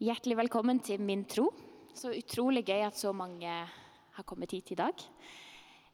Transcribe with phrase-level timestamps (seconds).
[0.00, 1.50] Hjertelig velkommen til Min tro.
[1.92, 5.02] Så utrolig gøy at så mange har kommet hit i dag.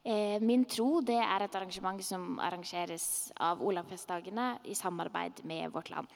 [0.06, 5.90] Eh, Min tro det er et arrangement som arrangeres av Olavsfestdagene i samarbeid med Vårt
[5.90, 6.06] Land.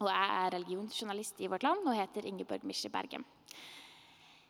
[0.00, 3.22] Og jeg er religionsjournalist i Vårt Land og heter Ingeborg Misje Bergem.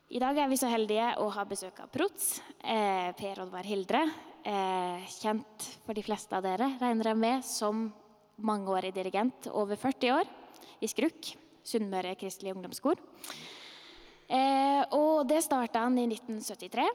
[0.08, 4.06] I dag er vi så heldige å ha besøk av Prots, eh, Per Oddvar Hildre.
[4.40, 7.90] Eh, kjent for de fleste av dere, regner jeg med, som
[8.40, 10.36] mangeårig dirigent over 40 år
[10.80, 13.00] i Skruk, Sunnmøre Kristelig ungdomskor.
[14.28, 16.86] Eh, og det starta han i 1973.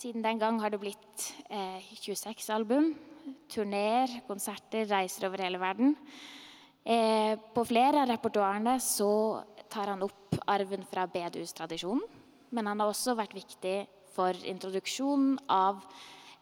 [0.00, 2.94] Siden den gang har det blitt eh, 26 album,
[3.52, 5.96] turneer, konserter, reiser over hele verden.
[6.84, 9.12] Eh, på flere av repertoarene så
[9.70, 12.06] tar han opp arven fra bedehustradisjonen.
[12.50, 13.76] Men han har også vært viktig
[14.10, 15.84] for introduksjonen av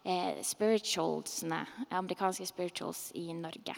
[0.03, 1.59] eh, spiritualsene,
[1.93, 3.75] amerikanske spirituals i Norge.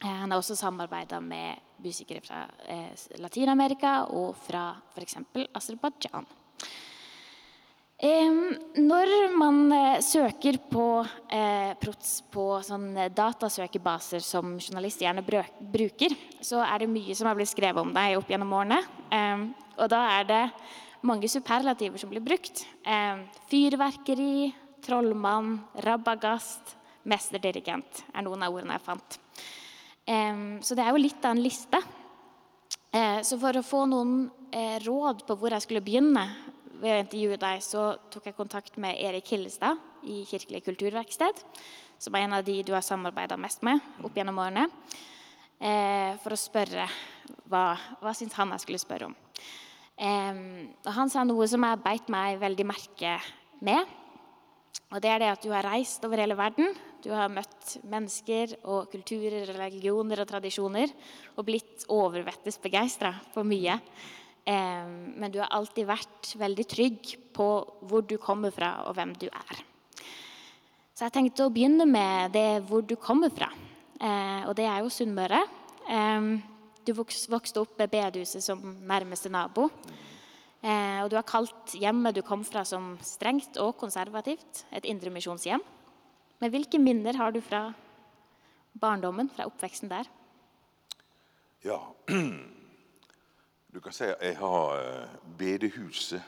[0.00, 2.90] Eh, han har også samarbeida med musikere fra eh,
[3.22, 5.20] Latin-Amerika og fra f.eks.
[5.54, 6.26] Aserbajdsjan.
[8.04, 8.32] Eh,
[8.82, 10.86] når man eh, søker på
[11.30, 17.38] eh, PROTS på sånne datasøkebaser som journalister gjerne bruker, så er det mye som har
[17.38, 18.80] blitt skrevet om deg opp gjennom årene.
[19.14, 19.46] Eh,
[19.78, 20.42] og da er det
[21.06, 22.66] mange superlativer som blir brukt.
[22.82, 24.50] Eh, fyrverkeri,
[24.84, 26.76] trollmann, rabagast,
[27.08, 29.20] mesterdirigent er noen av ordene jeg fant.
[30.04, 31.78] Så det er jo litt av en liste.
[32.94, 36.22] Eh, så for å få noen eh, råd på hvor jeg skulle begynne
[36.78, 41.40] ved å intervjue deg, så tok jeg kontakt med Erik Hillestad i Kirkelig kulturverksted,
[41.98, 44.68] som er en av de du har samarbeida mest med opp gjennom årene,
[45.58, 46.86] eh, for å spørre
[47.50, 47.64] hva,
[47.98, 49.18] hva syns han jeg skulle spørre om.
[49.94, 53.12] Han sa noe som jeg beit meg veldig merke
[53.62, 53.90] med.
[54.90, 56.74] Og det er det at du har reist over hele verden.
[57.04, 60.88] Du har møtt mennesker og kulturer, religioner og tradisjoner
[61.34, 63.74] og blitt overvettes begeistra på mye.
[64.48, 64.86] Eh,
[65.20, 67.48] men du har alltid vært veldig trygg på
[67.84, 69.60] hvor du kommer fra og hvem du er.
[70.94, 73.50] Så jeg tenkte å begynne med det hvor du kommer fra.
[74.00, 75.44] Eh, og det er jo Sunnmøre.
[75.84, 76.32] Eh,
[76.88, 79.68] du vokste opp med bedehuset som nærmeste nabo.
[80.64, 84.62] Og du har kalt hjemmet du kom fra som strengt og konservativt.
[84.72, 85.60] Et indremisjonshjem.
[86.38, 87.68] Men hvilke minner har du fra
[88.72, 90.08] barndommen, fra oppveksten der?
[91.64, 91.78] Ja,
[93.72, 96.22] du kan si at jeg har eh, bedehuset.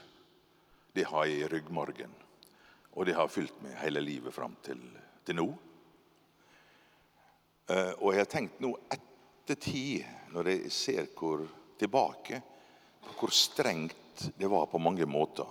[0.97, 2.15] Det har jeg i ryggmargen.
[2.97, 4.81] Og det har fylt meg hele livet fram til,
[5.27, 5.51] til nå.
[7.69, 11.45] Eh, Og jeg har tenkt nå ettertid, når jeg ser hvor
[11.77, 12.41] tilbake,
[13.19, 15.47] hvor strengt det var på mange måter.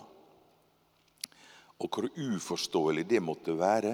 [1.76, 3.94] Og hvor uforståelig det måtte være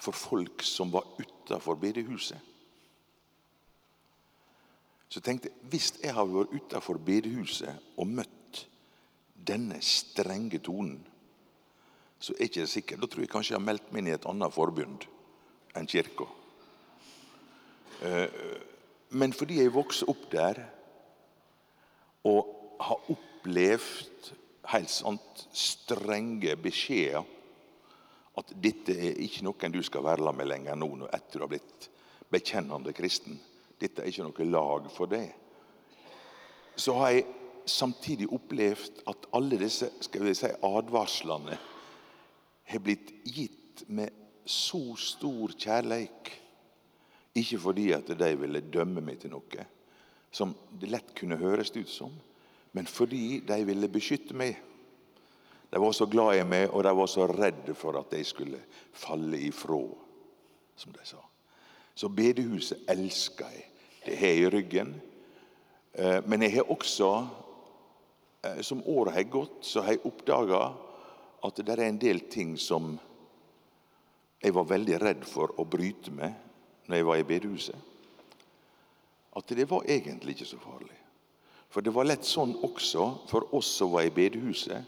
[0.00, 2.38] for folk som var utafor bedehuset.
[5.10, 8.64] Så tenkte jeg hvis jeg hadde vært utafor bedehuset og møtt
[9.34, 11.00] denne strenge tonen,
[12.20, 13.00] så er ikke det sikkert.
[13.00, 15.06] Da tror jeg kanskje jeg har meldt meg inn i et annet forbund
[15.76, 16.28] enn kirka.
[18.04, 18.28] Eh,
[19.10, 20.60] Men fordi jeg vokste opp der
[22.24, 22.46] og
[22.78, 24.28] har opplevd
[24.70, 27.26] helt sant strenge beskjeder
[28.40, 31.88] at dette er ikke noen du skal være med lenger nå etter du har blitt
[32.30, 33.38] bekjennende kristen.
[33.80, 35.26] Dette er ikke noe lag for det.
[36.76, 37.26] Så har jeg
[37.68, 41.58] samtidig opplevd at alle disse skal vi si, advarslene
[42.70, 44.14] har blitt gitt med
[44.46, 46.32] så stor kjærleik.
[47.38, 49.66] Ikke fordi at de ville dømme meg til noe,
[50.34, 52.14] som det lett kunne høres ut som,
[52.72, 54.58] men fordi de ville beskytte meg.
[55.70, 58.58] De var så glad i meg, og de var så redde for at jeg skulle
[58.92, 59.78] falle ifra,
[60.76, 61.20] som de sa.
[61.94, 63.66] Så bedehuset elsker jeg.
[64.06, 64.94] Det har jeg i ryggen.
[65.94, 67.26] Eh, Men jeg har også,
[68.44, 70.72] eh, som året har gått, så har jeg oppdaga
[71.44, 72.98] at det er en del ting som
[74.42, 76.32] jeg var veldig redd for å bryte med
[76.88, 77.76] når jeg var i bedehuset.
[79.36, 80.96] At det var egentlig ikke så farlig.
[81.70, 84.82] For det var lett sånn også for oss som var i bedehuset,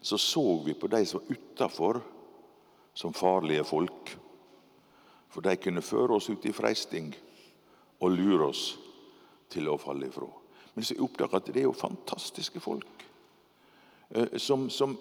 [0.00, 2.00] så så vi på de som var utafor
[2.94, 4.18] som farlige folk.
[5.28, 7.12] For de kunne føre oss ut i freisting
[8.00, 8.78] og lure oss
[9.50, 10.28] til å falle ifra.
[10.74, 13.04] Men så oppdaga at det er jo fantastiske folk.
[14.14, 14.98] eh, Som, som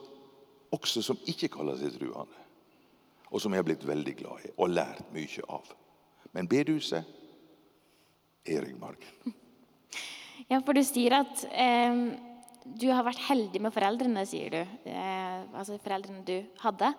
[0.72, 2.44] også som ikke kaller seg truende.
[3.32, 5.68] Og som jeg har blitt veldig glad i og lært mye av.
[6.32, 7.04] Men bedehuset
[8.46, 9.34] er ryggmargen.
[10.50, 11.98] Ja, for du sier at eh,
[12.76, 14.60] du har vært heldig med foreldrene, sier du.
[14.90, 16.90] Eh, altså foreldrene du hadde.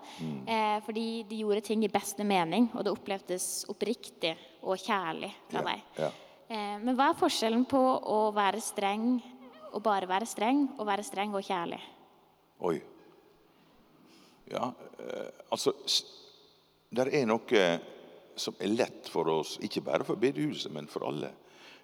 [0.49, 4.33] Eh, fordi de gjorde ting i beste mening, og det opplevdes oppriktig
[4.63, 5.83] og kjærlig fra Ja, deg.
[5.99, 6.09] ja.
[6.49, 9.21] Eh, men hva er forskjellen på å være streng
[9.71, 11.79] og bare være streng, og være streng og kjærlig?
[12.65, 12.81] Oi.
[14.49, 15.73] Ja, eh, altså
[16.91, 17.79] Det er noe
[18.35, 21.29] som er lett for oss, ikke bare for bedehuset, men for alle.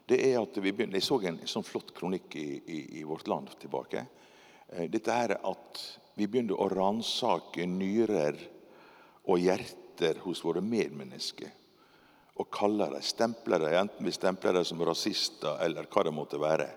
[0.06, 3.28] Det er at vi begynner, Jeg så en, sånn flott kronikk i, i, i, Vårt
[3.28, 4.06] Land tilbake.
[4.70, 5.82] Eh, dette er at
[6.16, 8.38] vi begynner å ransake nyrer
[9.26, 11.50] og hjerter hos våre medmennesker.
[12.36, 16.40] Og kaller dem, stempler dem, enten vi stempler dem som rasister eller hva det måtte
[16.42, 16.68] være.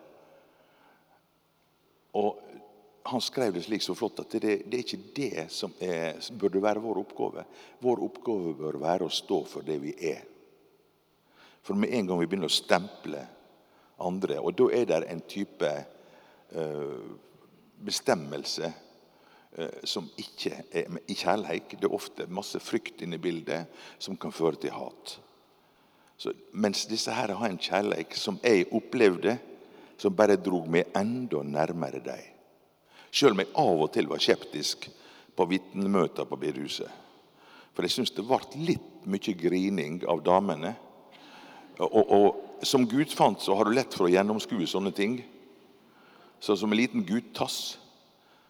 [2.17, 2.39] Og
[3.09, 6.39] han skrev det slik så flott at det, det er ikke det som, er, som,
[6.41, 7.45] burde være vår oppgave.
[7.85, 10.25] Vår oppgave bør være å stå for det vi er.
[11.69, 13.19] For med en gang vi begynner å stemple
[14.01, 15.69] andre, og da er det en type
[16.57, 17.09] uh,
[17.85, 21.75] bestemmelse uh, som ikke er i kjærleik.
[21.77, 23.69] Det er ofte masse frykt inne i bildet
[24.01, 25.19] som kan føre til hat.
[26.17, 29.37] Så, mens disse her har en kjærleik som jeg opplevde,
[30.01, 32.25] som bare drog meg enda nærmere deg.
[33.13, 34.89] Sjøl om jeg av og til var skeptisk
[35.37, 36.89] på vitnemøter på bedehuset.
[37.77, 38.41] For jeg syns det ble
[38.73, 40.79] litt mye grining av damene.
[41.79, 45.21] Og, og, som gudfant så har du lett for å gjennomskue sånne ting.
[46.43, 47.79] Så som en liten gudtass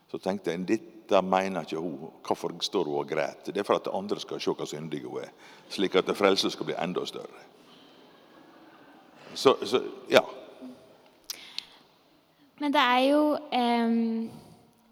[0.09, 2.09] så tenkte jeg dette mener ikke hun.
[2.25, 3.53] Hvorfor står hun og gråter?
[3.53, 5.33] Det er for at andre skal se hvor syndig hun er.
[5.69, 7.45] Slik at frelsen skal bli enda større.
[9.35, 10.25] Så, så ja.
[12.59, 13.23] Men det er jo
[13.53, 14.47] eh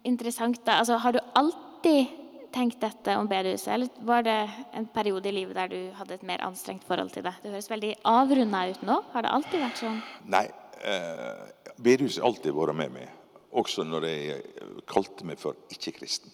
[0.07, 0.65] interessant.
[0.65, 0.71] da.
[0.71, 2.05] Altså, har du alltid
[2.53, 4.37] tenkt dette om bedehuset, eller var det
[4.77, 7.35] en periode i livet der du hadde et mer anstrengt forhold til det?
[7.43, 8.97] Det høres veldig avrunda ut nå.
[9.13, 10.01] Har det alltid vært sånn?
[10.33, 10.47] Nei.
[10.77, 13.13] Eh, bedehuset har alltid vært med meg.
[13.57, 14.41] Også når jeg
[14.89, 16.33] kalte meg for ikke-kristen.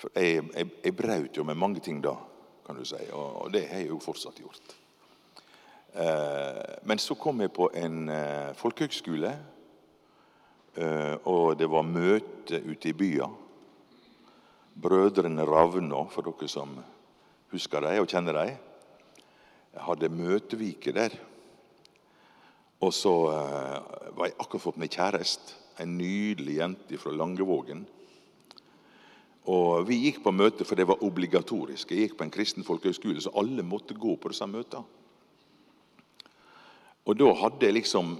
[0.00, 2.16] For jeg, jeg, jeg brøt jo med mange ting da,
[2.66, 4.76] kan du si, og, og det har jeg jo fortsatt gjort.
[5.94, 9.34] Eh, men så kom jeg på en eh, folkehøgskole
[10.74, 13.32] Eh, og det var møte ute i byen.
[14.74, 16.76] Brødrene Ravna, for dere som
[17.50, 18.58] husker dem og kjenner dem,
[19.80, 21.14] hadde møtevike der.
[22.80, 25.56] Og så uh, var jeg akkurat fått meg kjæreste.
[25.80, 27.86] En nydelig jente fra Langevågen.
[29.48, 31.92] Og Vi gikk på møte, for det var obligatorisk.
[31.92, 34.84] Jeg gikk på en kristen folkehøgskole, så alle måtte gå på disse møtene.
[37.08, 38.18] Og da hadde jeg liksom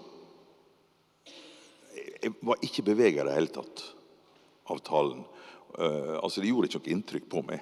[2.21, 3.83] jeg var ikke bevega i det hele tatt
[4.71, 5.23] av talen.
[5.79, 7.61] Uh, altså, Det gjorde ikke noe inntrykk på meg.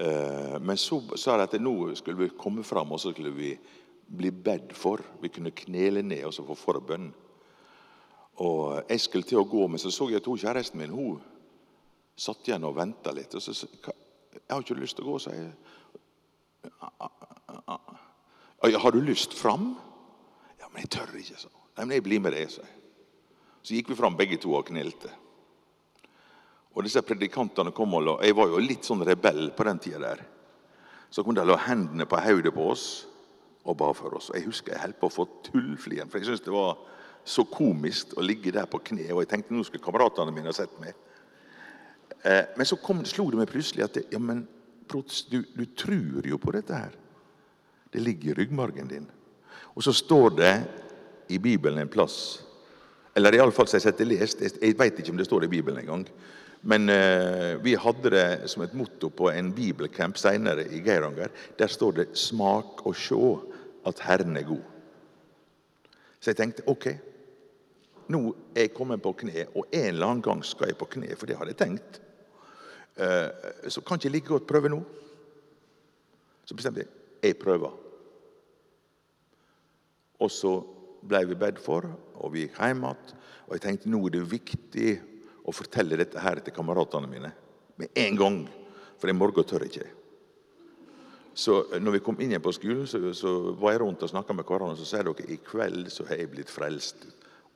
[0.00, 3.54] Uh, men så sa de at nå skulle vi komme fram og så skulle vi
[4.10, 5.02] bli bedt for.
[5.22, 7.10] Vi kunne knele ned og så få forbønn.
[8.40, 11.20] Og Jeg skulle til å gå, men så så jeg at hun kjæresten min hun
[12.16, 13.34] satt igjen og venta litt.
[13.34, 13.66] Og så sa
[14.30, 15.50] jeg har ikke lyst til å gå, sa jeg.
[18.82, 19.72] Har du lyst fram?
[20.60, 21.66] Ja, men jeg tør ikke, sa hun.
[21.76, 22.76] Nei, men jeg blir med deg, sa jeg.
[23.62, 25.12] Så gikk vi fram begge to og knelte.
[26.80, 29.98] Og disse predikantene kom og la, Jeg var jo litt sånn rebell på den tida
[30.00, 30.22] der.
[31.12, 32.86] Så kom de og la hendene på hodet på oss
[33.68, 34.30] og ba for oss.
[34.30, 36.78] Og Jeg husker jeg holdt på å få tullflien, for jeg syntes det var
[37.28, 39.10] så komisk å ligge der på kne.
[39.12, 40.96] Og jeg tenkte nå skulle kameratene mine ha sett meg.
[42.24, 44.46] Eh, men så kom, slo det meg plutselig at ja, men
[44.88, 46.96] du, du tror jo på dette her.
[47.92, 49.04] Det ligger i ryggmargen din.
[49.76, 50.54] Og så står det
[51.28, 52.40] i Bibelen en plass
[53.14, 54.42] eller iallfall så jeg sett lest.
[54.42, 56.06] Jeg veit ikke om det står i Bibelen engang.
[56.62, 61.32] Men uh, vi hadde det som et motto på en bibelcamp seinere i Geiranger.
[61.58, 63.40] Der står det 'Smak og sjå
[63.86, 64.68] at Herren er god'.
[66.20, 66.86] Så jeg tenkte ok,
[68.08, 71.16] nå er jeg kommet på kne, og en eller annen gang skal jeg på kne,
[71.16, 72.00] for det hadde jeg tenkt.
[73.00, 73.30] Uh,
[73.68, 74.82] så kan ikke jeg like godt prøve nå.
[76.44, 76.88] Så bestemte jeg
[77.22, 77.72] jeg prøver.
[80.20, 80.52] Og så
[81.02, 81.86] ble vi bedt for,
[82.20, 83.14] og vi gikk hjem igjen.
[83.48, 84.90] Og jeg tenkte nå er det viktig
[85.48, 87.32] å fortelle dette her til kameratene mine
[87.80, 88.38] med en gang.
[89.00, 89.88] For i morgen tør jeg ikke.
[91.34, 94.36] Så når vi kom inn igjen på skolen, så, så var jeg rundt og snakka
[94.36, 94.76] med hverandre.
[94.78, 97.06] Så sa dere i kveld så har jeg blitt frelst.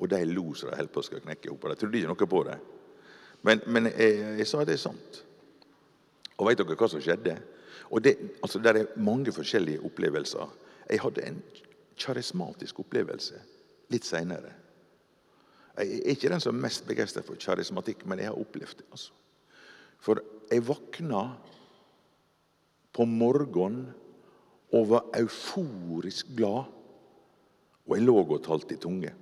[0.01, 1.69] Og de lo så de holdt på å knekke opp.
[1.69, 2.57] De trodde ikke noe på det.
[3.45, 5.21] Men, men jeg, jeg, sa det er sant.
[6.39, 7.37] Og vet dere hva som skjedde?
[7.93, 10.55] Og det, altså, det er mange forskjellige opplevelser.
[10.89, 11.43] Jeg hadde en
[11.99, 13.41] karismatisk opplevelse
[13.93, 14.53] litt seinere.
[15.75, 18.87] Jeg er ikke den som er mest begeistra for karismatikk, men jeg har opplevd det.
[18.91, 19.13] altså.
[19.99, 20.21] For
[20.51, 21.25] jeg våkna
[22.95, 23.89] på morgenen
[24.75, 26.71] og var euforisk glad.
[27.85, 29.13] Og jeg lå og talte i tunge.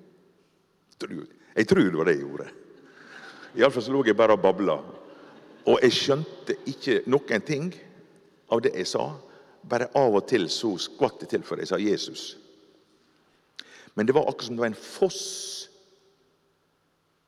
[1.56, 2.50] Jeg tror det var det jeg gjorde.
[3.58, 4.76] Iallfall så lå jeg bare og babla.
[5.66, 7.72] Og jeg skjønte ikke noen ting
[8.52, 9.08] av det jeg sa.
[9.68, 12.32] Bare av og til så skvatt det til for jeg sa Jesus.
[13.94, 15.22] Men det var akkurat som det var en foss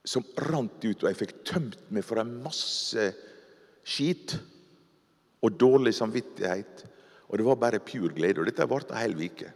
[0.04, 3.06] som rant ut, og jeg fikk tømt meg for en masse
[3.84, 4.36] skit
[5.44, 6.84] og dårlig samvittighet.
[7.28, 8.40] Og det var bare pur glede.
[8.40, 9.48] Og dette varte ei hel uke.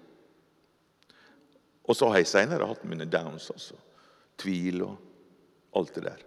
[1.88, 3.76] Og så har jeg seinere hatt mine downs, altså.
[4.40, 6.24] Tvil og alt det der.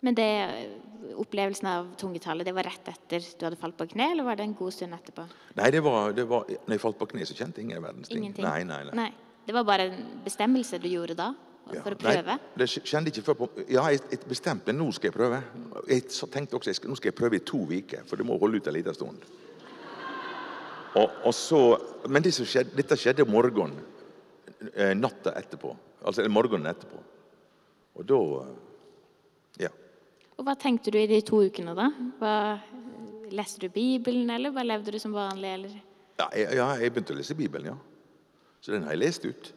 [0.00, 0.28] Men det,
[1.20, 4.46] opplevelsen av tungetallet, det var rett etter du hadde falt på kne, eller var det
[4.48, 5.26] en god stund etterpå?
[5.58, 8.08] Nei, det var, det var når jeg falt på kne, så kjente jeg ingen verdens
[8.08, 8.24] ting.
[8.24, 8.46] Ingenting?
[8.46, 9.10] Nei, nei, nei.
[9.46, 11.30] Det var bare en bestemmelse du gjorde da?
[11.70, 12.34] For å prøve?
[12.34, 15.38] Nei, det kjente ikke før på Ja, jeg, jeg bestemte nå skal jeg prøve.
[15.90, 18.38] Jeg tenkte også jeg skal, nå skal jeg prøve i to uker, for det må
[18.40, 19.22] holde ut en liten stund.
[20.98, 21.60] Og, og så,
[22.10, 23.76] men det skjedde, dette skjedde morgenen
[24.74, 25.70] eh, natta etterpå.
[26.02, 27.04] Altså morgenen etterpå.
[28.00, 28.20] Og da
[29.60, 29.70] Ja.
[30.38, 31.90] Og hva tenkte du i de to ukene da?
[32.18, 32.34] Hva,
[33.30, 35.78] leste du Bibelen, eller hva levde du som vanlig, eller?
[36.18, 37.78] Ja, jeg, ja, jeg begynte å lese Bibelen, ja.
[38.60, 39.50] Så den har jeg lest ut.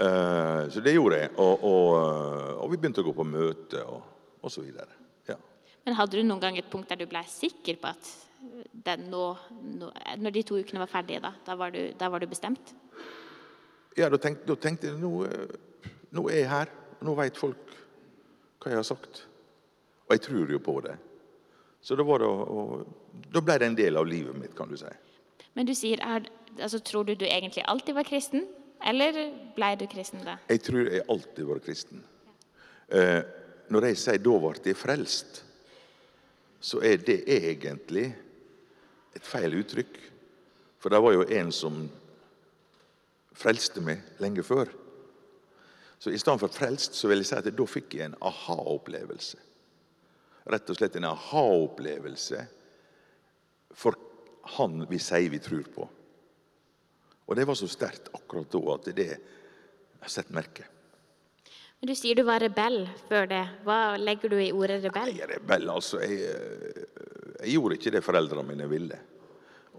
[0.00, 1.30] Uh, så det gjorde jeg.
[1.36, 4.02] Og, og, eh, og vi begynte å gå på møte og,
[4.42, 4.88] og så videre.
[5.28, 5.36] Ja.
[5.86, 8.12] Men hadde du noen gang et punkt der du ble sikker på at
[8.82, 9.26] den nå,
[9.78, 12.72] nå Når de to ukene var ferdige, da, da var du, da var du bestemt?
[13.94, 16.74] Ja, da tenkte, tenkte jeg nå, eh, nå er jeg her.
[17.02, 17.76] Nå vet folk
[18.62, 19.24] hva jeg har sagt.
[20.08, 20.96] Og jeg tror jo på det.
[21.82, 22.30] Så da, var det,
[23.34, 24.90] da ble det en del av livet mitt, kan du si.
[25.54, 26.26] Men du sier, er,
[26.58, 28.46] altså, tror du du egentlig alltid var kristen?
[28.82, 29.18] Eller
[29.54, 30.38] ble du kristen da?
[30.50, 32.02] Jeg tror jeg alltid var kristen.
[32.88, 33.22] Eh,
[33.72, 35.44] når jeg sier 'da ble jeg frelst',
[36.60, 38.14] så er det egentlig
[39.16, 39.98] et feil uttrykk.
[40.78, 41.90] For det var jo en som
[43.32, 44.68] frelste meg lenge før.
[45.98, 49.38] Så i stedet for frelst, så vil jeg si at da fikk jeg en aha-opplevelse.
[50.50, 52.46] Rett og slett en aha-opplevelse
[53.78, 53.94] for
[54.42, 55.88] han vi sier vi tror på.
[57.26, 59.08] Og det var så sterkt akkurat da at det
[60.02, 60.66] har sett merke.
[61.80, 63.42] Men Du sier du var rebell før det.
[63.66, 65.16] Hva legger du i ordet rebell?
[65.18, 65.98] Er rebell, altså.
[66.02, 66.82] Jeg, eh,
[67.40, 68.98] jeg gjorde ikke det foreldrene mine ville.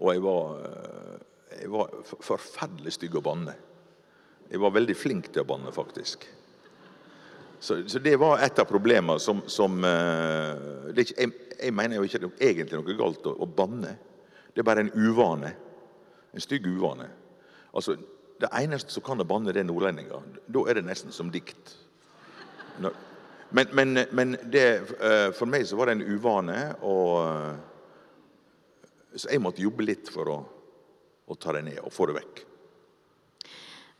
[0.00, 3.54] Og jeg var, eh, jeg var forferdelig stygg å banne.
[4.50, 6.26] Jeg var veldig flink til å banne, faktisk.
[7.64, 11.96] Så, så det var et av problemene som, som eh, det ikke, jeg, jeg mener
[11.96, 13.94] jo ikke det er egentlig noe galt å, å banne.
[14.54, 15.54] Det er bare en uvane.
[16.34, 17.08] En stygg uvane.
[17.74, 17.96] Altså,
[18.40, 20.22] Det eneste som kan banne, det er nordlendinger.
[20.50, 21.76] Da er det nesten som dikt.
[23.50, 24.64] Men, men, men det,
[24.98, 27.54] eh, for meg så var det en uvane, og, eh,
[29.14, 30.38] så jeg måtte jobbe litt for å,
[31.30, 32.42] å ta det ned og få det vekk.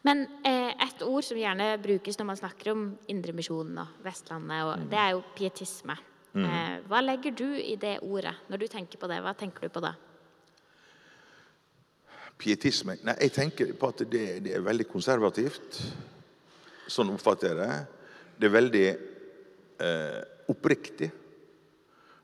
[0.04, 2.82] Men eh, et ord som gjerne brukes når man snakker om
[3.14, 5.96] Indremisjonen og Vestlandet, og, det er jo pietisme.
[6.34, 8.34] Eh, hva legger du i det ordet?
[8.50, 9.94] Når du tenker på det, hva tenker du på da?
[12.38, 15.80] Pietisme Nei, jeg tenker på at det, det er veldig konservativt.
[16.90, 17.76] Sånn oppfatter jeg det.
[18.36, 18.86] Det er veldig
[19.86, 20.20] eh,
[20.52, 21.10] oppriktig.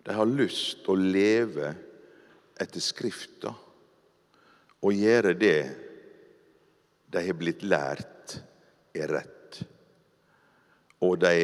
[0.05, 1.73] De har lyst til å leve
[2.61, 3.55] etter Skrifta
[4.81, 5.61] og gjøre det
[7.11, 8.37] de har blitt lært
[8.97, 9.61] er rett.
[11.05, 11.35] Og de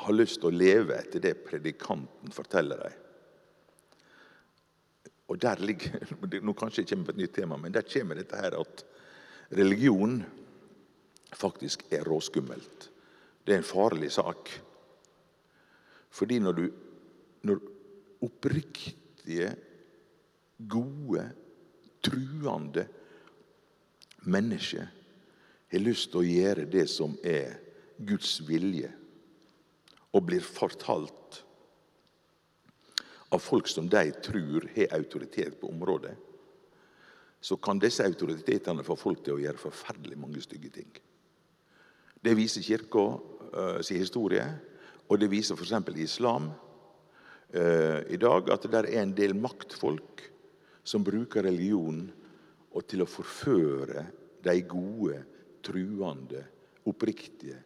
[0.00, 2.99] har lyst til å leve etter det predikanten forteller dem.
[5.30, 6.00] Og der ligger,
[6.46, 8.84] Nå kanskje jeg kommer på et nytt tema, men der kommer dette her at
[9.54, 10.20] religion
[11.38, 12.88] faktisk er råskummelt.
[13.46, 14.50] Det er en farlig sak.
[16.10, 16.70] Fordi når du
[17.42, 17.60] Når
[18.20, 19.54] oppriktige,
[20.68, 21.22] gode,
[22.04, 22.82] truende
[24.28, 24.90] mennesker
[25.72, 27.54] har lyst til å gjøre det som er
[27.96, 28.90] Guds vilje,
[30.12, 31.19] og blir fortalt
[33.30, 36.16] av folk som de tror har autoritet på området,
[37.40, 40.90] så kan disse autoritetene få folk til å gjøre forferdelig mange stygge ting.
[42.20, 44.44] Det viser Kirka uh, sin historie,
[45.08, 45.72] og det viser f.eks.
[45.96, 50.26] islam uh, i dag at det er en del maktfolk
[50.84, 52.02] som bruker religion
[52.70, 54.04] og til å forføre
[54.44, 55.22] de gode,
[55.64, 56.44] truende,
[56.88, 57.58] oppriktige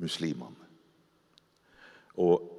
[0.00, 0.66] muslimene.
[2.18, 2.57] Og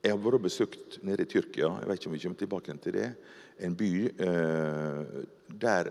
[0.00, 2.96] jeg har vært og besøkt nede i Tyrkia, jeg vet ikke om vi tilbake til
[2.96, 3.08] det,
[3.60, 5.16] en by eh,
[5.60, 5.90] der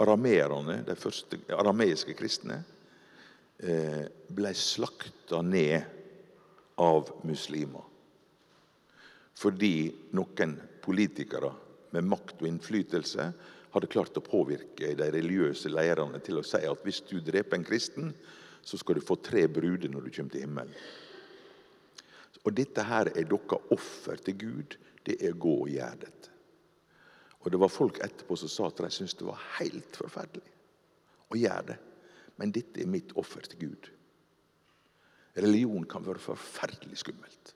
[0.00, 2.62] arameerne, de første arameiske kristne,
[3.60, 5.82] eh, ble slakta ned
[6.80, 7.84] av muslimer.
[9.36, 11.52] Fordi noen politikere
[11.92, 13.28] med makt og innflytelse
[13.72, 17.68] hadde klart å påvirke de religiøse lederne til å si at hvis du dreper en
[17.68, 18.12] kristen,
[18.62, 20.74] så skal du få tre bruder når du kommer til himmelen.
[22.42, 24.76] Og dette her er deres offer til Gud.
[25.06, 26.30] Det er å gå og gjøre dette.
[27.42, 30.52] Og det var folk etterpå som sa at de syntes det var helt forferdelig
[31.32, 31.78] å gjøre det.
[32.38, 33.90] Men dette er mitt offer til Gud.
[35.36, 37.54] Religion kan være forferdelig skummelt.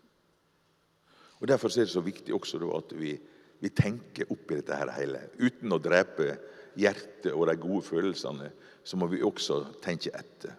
[1.41, 3.13] Og Derfor er det så viktig også at vi,
[3.61, 5.21] vi tenker oppi dette her hele.
[5.39, 6.31] Uten å drepe
[6.81, 8.51] hjertet og de gode følelsene,
[8.85, 10.57] så må vi også tenke etter.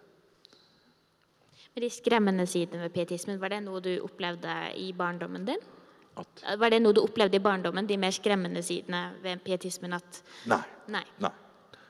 [1.78, 5.60] De skremmende sidene ved pietismen, var det noe du opplevde i barndommen din?
[6.18, 9.94] At, Var det noe du opplevde i barndommen, de mer skremmende sidene ved pietismen?
[9.94, 11.04] At nei, nei.
[11.22, 11.34] nei.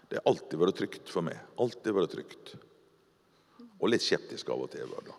[0.07, 1.39] Det har alltid vært trygt for meg.
[1.59, 2.51] Alltid vært trygt.
[3.77, 4.87] Og litt skeptisk av og til.
[4.91, 5.15] var det.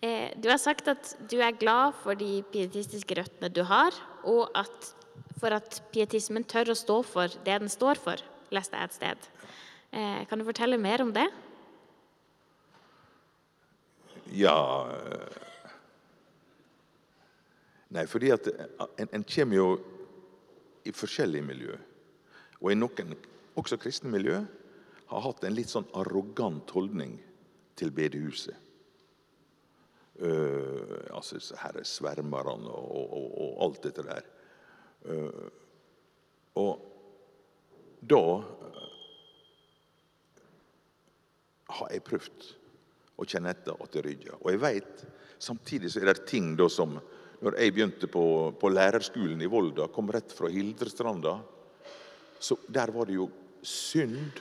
[0.00, 4.46] Eh, du har sagt at du er glad for de pietistiske røttene du har, og
[4.56, 4.92] at
[5.38, 8.22] for at pietismen tør å stå for det den står for,
[8.54, 9.28] leste jeg et sted.
[9.92, 11.26] Eh, kan du fortelle mer om det?
[14.32, 15.44] Ja eh,
[17.88, 18.44] Nei, fordi at
[19.00, 19.68] en, en kommer jo
[20.84, 21.76] i forskjellige miljø.
[22.60, 23.14] Og i noen,
[23.56, 24.42] også kristne miljø,
[25.08, 27.14] har hatt en litt sånn arrogant holdning
[27.80, 28.56] til bedehuset.
[30.18, 34.28] Uh, altså her svermerne og, og, og, alt dette der.
[35.06, 35.48] Uh,
[36.58, 36.82] og
[38.02, 38.22] da
[41.78, 42.48] har jeg prøvd
[43.18, 44.36] å kjenne etter at det rydder.
[44.38, 45.04] Og jeg vet,
[45.42, 46.96] samtidig så er det ting da som
[47.38, 48.24] når jeg begynte på,
[48.58, 51.36] på lærerskolen i Volda, kom rett fra Hildrestranda,
[52.38, 53.28] så der var det jo
[53.62, 54.40] synd,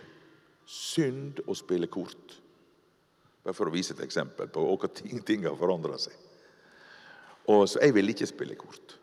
[0.65, 2.37] synd å spille kort.
[3.45, 6.15] Bare for å vise et eksempel på hvordan ting, ting har forandra seg.
[7.53, 8.97] Og Så jeg ville ikke spille kort.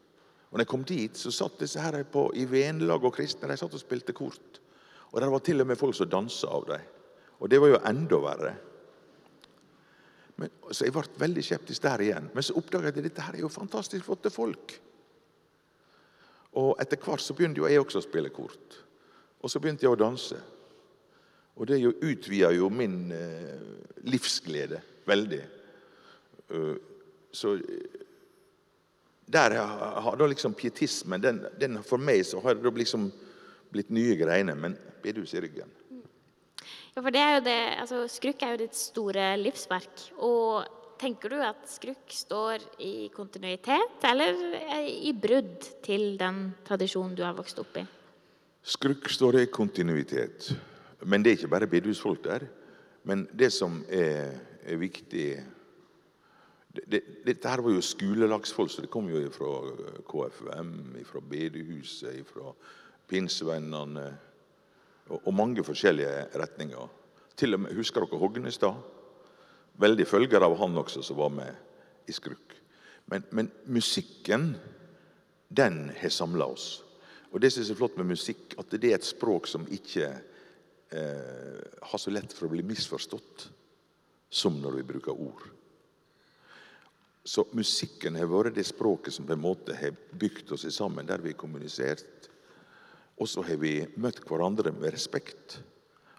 [0.50, 3.56] Og når jeg kom dit, så satt disse her på, i venlag og kristne de
[3.58, 4.60] satt og spilte kort.
[5.10, 6.84] Og det var til og med folk som dansa av dem.
[7.40, 8.52] Og det var jo enda verre.
[10.40, 12.30] Men, så jeg ble veldig skeptisk der igjen.
[12.34, 14.74] Men så oppdaga jeg at dette her er jo fantastisk flotte folk.
[16.58, 18.78] Og etter hvert så begynte jo jeg også å spille kort.
[19.42, 20.38] Og så begynte jeg å danse.
[21.54, 23.60] Og det utvida jo min eh,
[24.10, 25.42] livsglede veldig.
[26.50, 26.74] Uh,
[27.34, 27.54] så
[29.26, 33.08] der har da liksom pietismen den, den, For meg så har det liksom
[33.72, 35.70] blitt nye greiene, men bedus i ryggen.
[36.94, 40.04] For det er jo det, altså Skrukk er jo ditt store livsverk.
[40.22, 40.62] Og
[41.00, 44.38] tenker du at Skrukk står i kontinuitet, eller
[44.86, 47.84] i brudd til den tradisjonen du har vokst opp i?
[48.64, 50.52] Skrukk står i kontinuitet.
[51.04, 52.46] Men det er ikke bare bedehusfolk der.
[53.04, 55.26] Men det som er, er viktig
[56.74, 59.50] det, det, Dette var jo skolelagsfolk, så det kom jo fra
[60.08, 60.72] KFUM,
[61.06, 62.54] fra bedehuset, fra
[63.10, 64.06] pinsevennene
[65.10, 66.90] og mange forskjellige retninger.
[67.36, 68.76] Til og med, Husker dere Hognestad?
[69.80, 72.54] Veldig følger av han også, som var med i Skrukk.
[73.10, 74.54] Men, men musikken,
[75.48, 76.84] den har samla oss.
[77.34, 80.06] Og det som er flott med musikk, at det er et språk som ikke
[80.94, 83.48] eh, har så lett for å bli misforstått
[84.34, 85.42] som når vi bruker ord.
[87.24, 91.22] Så musikken har vært det språket som på en måte har bygd oss sammen, der
[91.24, 92.30] vi har kommunisert
[93.18, 95.60] og så har vi møtt hverandre med respekt.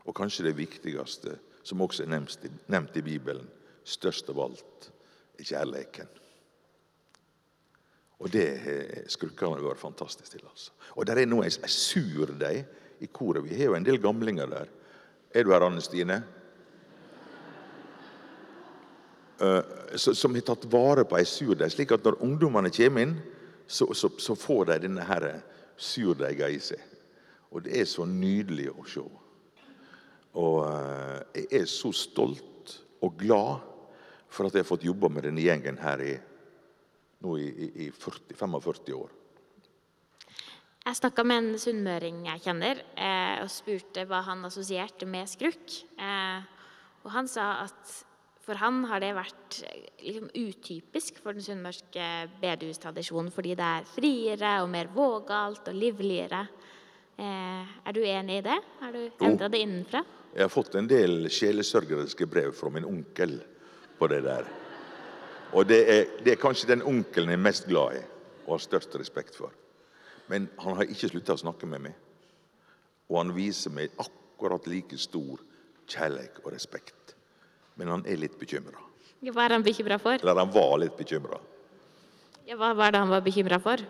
[0.06, 3.48] Og kanskje det viktigste, som også er nevnt, nevnt i Bibelen,
[3.86, 4.92] størst av alt,
[5.40, 6.12] er kjærleiken.
[8.24, 10.46] Og det har skrukkene fantastisk til.
[10.48, 10.72] altså.
[10.96, 12.64] Og der er nå ei surdeig
[13.04, 13.44] i koret.
[13.44, 14.72] Vi har jo en del gamlinger der.
[15.36, 16.22] Er du her, Anne Stine?
[19.36, 19.60] Uh,
[19.98, 23.18] som har tatt vare på ei surdeig, slik at når ungdommene kommer inn,
[23.68, 25.26] så, så, så får de denne her
[25.78, 26.82] surdeiga i seg.
[27.52, 29.04] Og det er så nydelig å se.
[30.36, 33.64] Og eh, jeg er så stolt og glad
[34.28, 36.16] for at jeg har fått jobbe med denne gjengen her i,
[37.24, 39.14] nå i, i 40, 45 år.
[40.86, 45.80] Jeg snakka med en sunnmøring jeg kjenner, eh, og spurte hva han assosierte med skrukk.
[45.98, 46.44] Eh,
[47.06, 47.96] og han sa at
[48.46, 49.60] for han har det vært
[50.04, 52.10] liksom, utypisk for den sunnmørske
[52.42, 56.44] bedehustradisjonen, fordi det er friere og mer vågalt og livligere.
[57.18, 58.60] Eh, er du enig i det?
[58.82, 60.04] Har du endra det innenfra?
[60.36, 63.40] Jeg har fått en del sjelesørgeriske brev fra min onkel
[63.98, 64.50] på det der.
[65.56, 68.04] Og det er, det er kanskje den onkelen jeg er mest glad i
[68.46, 69.54] og har størst respekt for.
[70.30, 71.96] Men han har ikke slutta å snakke med meg.
[73.10, 75.42] Og han viser meg akkurat like stor
[75.90, 77.05] kjærlighet og respekt.
[77.76, 78.82] Men han er litt bekymra.
[79.26, 80.20] Hva er han bekymra for?
[80.22, 81.40] Eller han var litt bekymra.
[82.46, 83.82] Ja, hva var det han var bekymra for?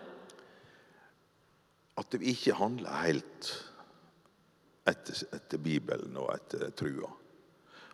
[2.00, 3.50] At vi ikke handler helt
[4.88, 7.10] etter, etter, Bibelen og etter trua.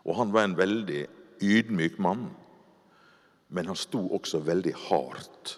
[0.07, 1.03] Og han var en veldig
[1.43, 2.29] ydmyk mann,
[3.53, 5.57] men han sto også veldig hardt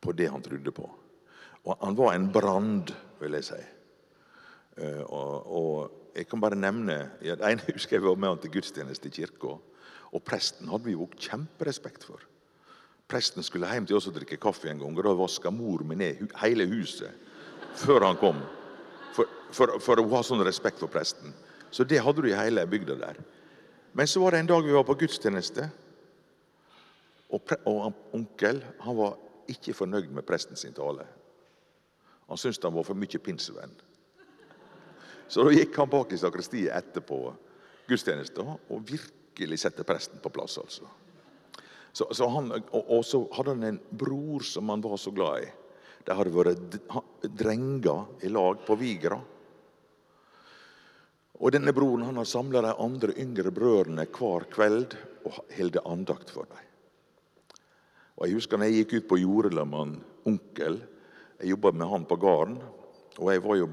[0.00, 0.86] på det han trodde på.
[1.68, 3.60] Og han var en brand, vil jeg si.
[4.80, 8.40] Eh, og, og jeg kan bare nevne ja, Det ene husker jeg var med han
[8.42, 9.56] til gudstjeneste i kirka.
[10.10, 12.22] Og presten hadde vi jo kjemperespekt for.
[13.10, 15.98] Presten skulle hjem til oss og drikke kaffe en gang, og da vaska mor mi
[15.98, 17.10] ned hele huset
[17.78, 18.38] før han kom.
[19.14, 21.34] For, for, for, å ha sånn respekt for presten.
[21.70, 23.18] Så det hadde du i hele bygda der.
[23.94, 25.66] Men så var det en dag vi var på gudstjeneste,
[27.30, 29.18] og, pre, og onkel han var
[29.50, 31.06] ikke fornøyd med presten sin tale.
[32.30, 33.74] Han syntes han var for mye pinsevenn.
[35.30, 37.20] Så da gikk han bak i sakristiet etterpå
[37.86, 40.58] gudstjenesten og virkelig sette presten på plass.
[40.58, 40.88] altså.
[41.92, 45.46] Så, så han, og, og, så hadde han en bror som han var så glad
[45.46, 45.50] i.
[46.06, 46.78] De hadde vært
[47.38, 49.20] drenger i lag på Vigra.
[51.40, 56.34] Og denne broren han har samla de andre yngre brødrene hver kveld og holdt andakt
[56.34, 56.66] for dem.
[58.18, 59.94] Og Jeg husker når jeg gikk ut på jordet med
[60.28, 60.82] onkel.
[61.40, 62.58] Jeg jobba med han på gården.
[63.18, 63.70] Og jeg jo,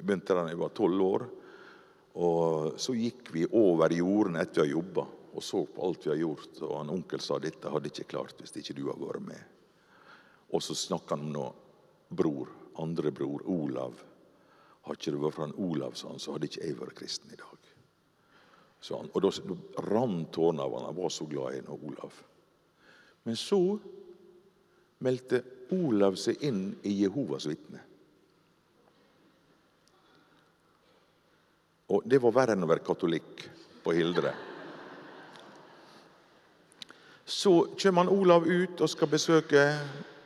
[0.00, 1.26] begynte da jeg var tolv år.
[2.14, 6.12] Og Så gikk vi over jordene etter å ha jobba og så på alt vi
[6.12, 6.60] har gjort.
[6.62, 9.40] Og en onkel sa dette hadde ikke klart hvis ikke du hadde vært med.
[10.54, 11.50] Og så snakka han om noe
[12.14, 13.98] bror, andre bror, Olav.
[14.84, 17.34] Har ikke det vært for han Olav, sa han, så hadde ikke jeg vært kristen
[17.34, 17.70] i dag.
[18.84, 20.86] Han, og da, da rant tårene av han.
[20.90, 22.20] Han var så glad i en Olav.
[23.24, 23.60] Men så
[25.02, 25.40] meldte
[25.74, 27.80] Olav seg inn i Jehovas vitne.
[31.92, 33.44] Og det var verre enn å være katolikk
[33.84, 34.32] på Hildre.
[37.24, 39.64] Så kommer han Olav ut og skal besøke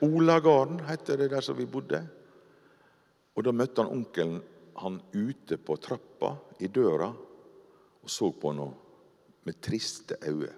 [0.07, 2.03] Olagarden, heter det der som vi bodde.
[3.35, 4.41] Og Da møtte han onkelen
[4.79, 7.09] han ute på trappa i døra
[8.03, 8.75] og så på noe
[9.47, 10.55] med triste øyne.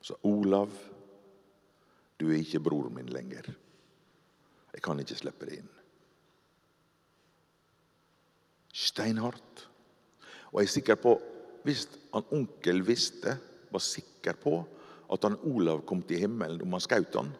[0.00, 0.70] Så Olav,
[2.20, 3.50] du er ikke broren min lenger.
[4.72, 5.77] Jeg kan ikke slippe deg inn.
[8.78, 9.66] Steinhardt.
[10.52, 11.16] Og jeg er sikker på,
[11.66, 13.34] hvis han onkel visste,
[13.68, 14.60] var sikker på
[15.12, 17.30] at han Olav kom til himmelen om han skjøt han,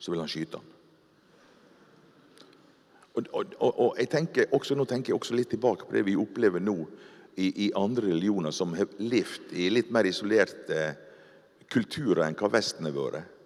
[0.00, 0.76] så ville han skyte han.
[3.18, 6.14] Og, og, og, jeg tenker også, Nå tenker jeg også litt tilbake på det vi
[6.16, 6.76] opplever nå
[7.34, 10.92] i, i andre religioner som har levd i litt mer isolerte
[11.70, 13.39] kulturer enn hva Vesten har vært.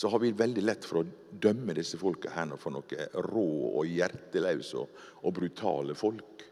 [0.00, 1.08] Så har vi veldig lett for å
[1.44, 3.48] dømme disse folka her for noe rå
[3.82, 6.44] og hjerteløse og, og, brutale folk.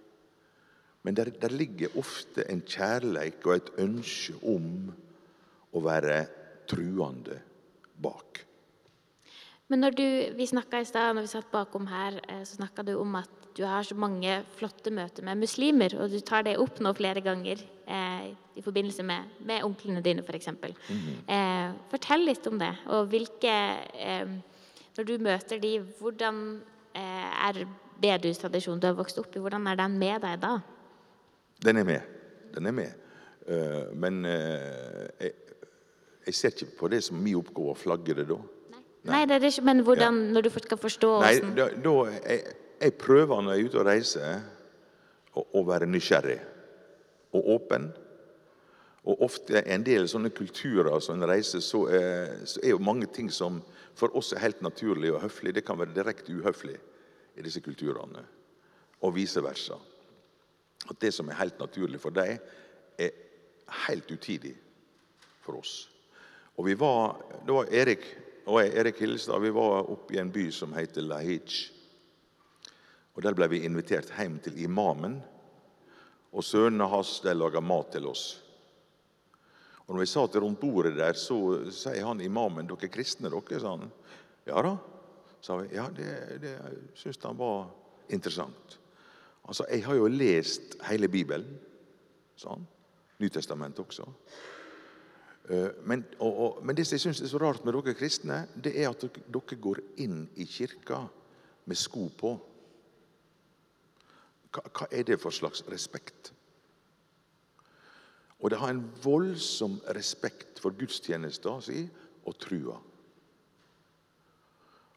[1.07, 4.91] Men der, der ligger ofte en kjærleik og et ønske om
[5.73, 6.19] å være
[6.69, 7.39] truende
[7.97, 8.43] bak.
[9.73, 10.07] Men når du,
[10.37, 13.65] vi i stad, når vi satt bakom her, eh, så snakka du om at du
[13.67, 17.59] har så mange flotte møter med muslimer, og du tar det opp nå flere ganger
[17.91, 20.53] eh, i forbindelse med, med onklene dine, f.eks.
[20.61, 21.19] For mm -hmm.
[21.35, 23.55] eh, fortell litt om det, og hvilke
[23.95, 24.29] eh,
[24.99, 26.61] Når du møter de, hvordan
[26.95, 27.67] eh, er
[28.01, 30.61] bedustradisjonen du har vokst opp i, hvordan er den med deg da?
[31.65, 32.01] Den er med.
[32.55, 32.93] Den er med.
[33.49, 35.33] Uh, men uh, jeg,
[36.27, 38.37] jeg ser ikke på det som min oppgave å flagge det da.
[38.37, 40.33] Nei, Nei det er det ikke, men hvordan, ja.
[40.33, 42.43] når du skal forstå Nei, da, da jeg,
[42.81, 44.45] jeg, prøver når jeg er ute og reiser,
[45.39, 46.39] å, være nysgjerrig
[47.37, 47.91] og åpen.
[49.09, 53.07] Og ofte en del sånne kulturer som en reiser, så er, så er jo mange
[53.15, 53.61] ting som
[53.99, 56.77] for oss er helt naturlig og høflig, det kan være direkte uhøflig
[57.39, 58.25] i disse kulturene.
[59.03, 59.79] Og vice versa.
[60.89, 62.39] At det som er helt naturlig for deg,
[62.99, 63.15] er
[63.87, 64.55] helt utidig
[65.45, 65.89] for oss.
[66.59, 68.07] Og vi var, Det var Erik
[68.49, 71.69] og jeg, Erik Hillestad, vi var oppe i en by som heter Lahij.
[73.19, 75.17] Og Der ble vi invitert hjem til imamen.
[76.31, 78.45] Og sønnene hans laga mat til oss.
[79.89, 83.59] Og når vi satt rundt bordet der, så sier han imamen dere er kristne, dere?
[83.59, 83.89] sa han.
[84.47, 84.75] Ja da,
[85.41, 85.71] sa vi.
[85.75, 86.13] Ja, det,
[86.45, 86.53] det
[86.95, 87.71] syntes han var
[88.09, 88.79] interessant.
[89.51, 91.59] Sa jeg har jo lest hele Bibelen,
[92.37, 92.69] sa han.
[93.19, 94.05] Nytestamentet også.
[95.49, 98.45] Eh, men, og, og, men det som jeg syns er så rart med dere kristne,
[98.55, 101.01] det er at dere går inn i kirka
[101.65, 102.37] med sko på.
[104.53, 106.33] Hva, hva er det for slags respekt?
[108.39, 111.83] Og det har en voldsom respekt for gudstjenesta si
[112.29, 112.77] og trua.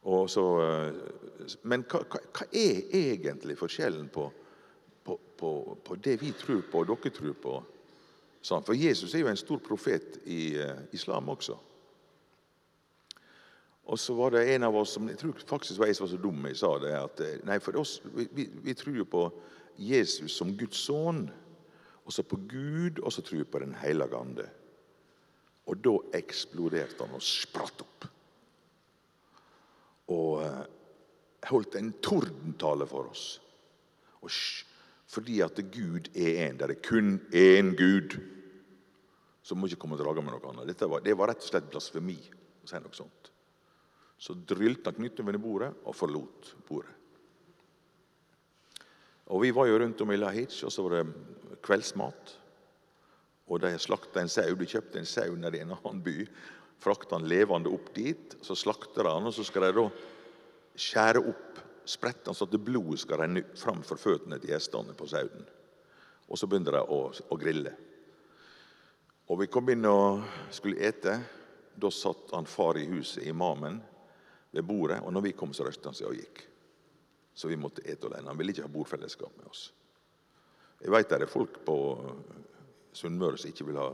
[0.02, 4.32] Og så, eh, men hva, hva, er egentlig forskjellen på,
[5.06, 5.52] på, på,
[5.86, 7.58] på det vi tror på, og dere tror på?
[8.42, 11.54] For Jesus er jo en stor profet i uh, islam også.
[13.90, 16.12] Og så var det en av oss som jeg tror faktisk var jeg som var
[16.14, 19.08] så dum jeg sa det, at eh, nei, for oss, vi, vi, vi tror jo
[19.10, 19.24] på
[19.82, 21.26] Jesus som Guds sønn.
[22.06, 24.48] Og så på Gud, og så tror vi på Den hellige ande.
[25.70, 28.08] Og da eksploderte han og spratt opp.
[30.12, 30.64] Og uh,
[31.48, 33.26] holdt en tordentale for oss.
[34.22, 34.32] Og
[35.08, 36.58] Fordi at Gud er én.
[36.58, 38.20] Det er kun én Gud.
[39.44, 40.82] Så må ikke komme og drage med noe annet.
[40.82, 42.18] Var, det var rett og slett blasfemi
[42.64, 43.31] å si noe sånt.
[44.22, 46.94] Så drylte han knyttneven i bordet og forlot bordet.
[49.32, 52.38] Og Vi var jo rundt om i Lahij, og så var det kveldsmat.
[53.48, 54.56] Og de slakta en sau.
[54.56, 56.28] De kjøpte en sau nede i en annen by.
[56.82, 58.36] Frakta han levende opp dit.
[58.44, 59.88] Så slakter han, og så skal de da
[60.76, 61.62] skjære opp
[62.02, 65.48] han, så at blodet skal renne fram for føttene til gjestene på sauen.
[66.30, 67.74] Og så begynner de å, å, grille.
[69.28, 70.22] Og vi kom inn og
[70.54, 71.18] skulle ete.
[71.76, 73.80] Da satt han far i huset, imamen,
[74.52, 75.02] ved bordet.
[75.04, 76.44] Og når vi kom, så røstet han seg og gikk.
[77.34, 78.30] Så vi måtte ete alene.
[78.30, 79.70] Han ville ikke ha bordfellesskap med oss.
[80.82, 81.76] Jeg vet det er folk på
[82.98, 83.92] Sunnmøre som ikke vil ha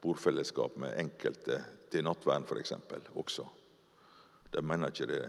[0.00, 1.58] bordfellesskap med enkelte
[1.90, 2.76] til nattvern f.eks.
[3.18, 3.46] også.
[4.52, 5.24] De mener ikke det,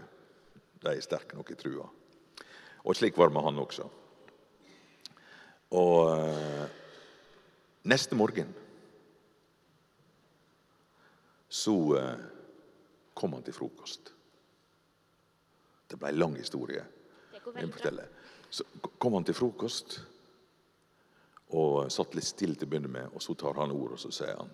[0.82, 1.88] de er sterke nok i trua.
[2.84, 3.88] Og slik var det med han også.
[5.72, 6.64] Og eh,
[7.88, 8.50] neste morgen
[11.52, 12.24] så eh,
[13.14, 14.12] kom han til frokost.
[15.92, 16.84] Det ble en lang historie.
[18.50, 18.64] Så
[18.98, 19.98] kom han til frokost
[21.52, 23.12] og satt litt stille til å begynne med.
[23.12, 24.52] Og så tar han ordet og så sier han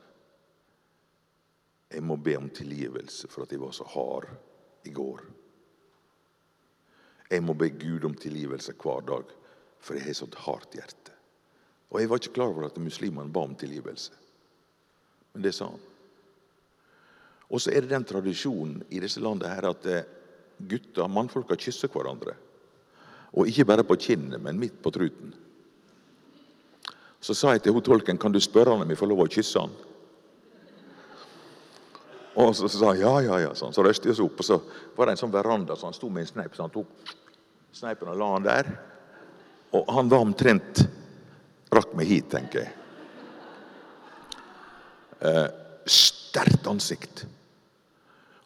[1.95, 4.27] Jeg må be om tilgivelse for at jeg var så hard
[4.89, 5.23] i går.
[7.31, 9.31] Jeg må be Gud om tilgivelse hver dag,
[9.79, 11.15] for jeg har så et hardt hjerte.
[11.93, 14.13] Og jeg var ikke klar over at muslimene ba om tilgivelse.
[15.33, 15.83] Men det sa han.
[17.49, 19.87] Og så er det den tradisjonen i disse landene her at
[20.59, 22.35] gutter, mannfolka, kysser hverandre.
[23.37, 25.35] Og ikke bare på kinnet, men midt på truten.
[27.21, 29.31] Så sa jeg til hun tolken kan du spørre han om jeg får lov å
[29.31, 29.75] kysse han.
[32.39, 33.55] Og så sa han ja, ja, ja.
[33.59, 33.75] Sånn.
[33.75, 34.61] Så røstet jeg oss opp, og så
[34.97, 36.55] var det en sånn veranda, så han sto med en sneip.
[36.55, 37.15] Så han tok
[37.75, 38.71] sneipen og la han der.
[39.75, 40.85] Og han var omtrent
[41.75, 42.75] rakk meg hit, tenker jeg.
[45.19, 45.49] Eh,
[45.91, 47.27] sterkt ansikt.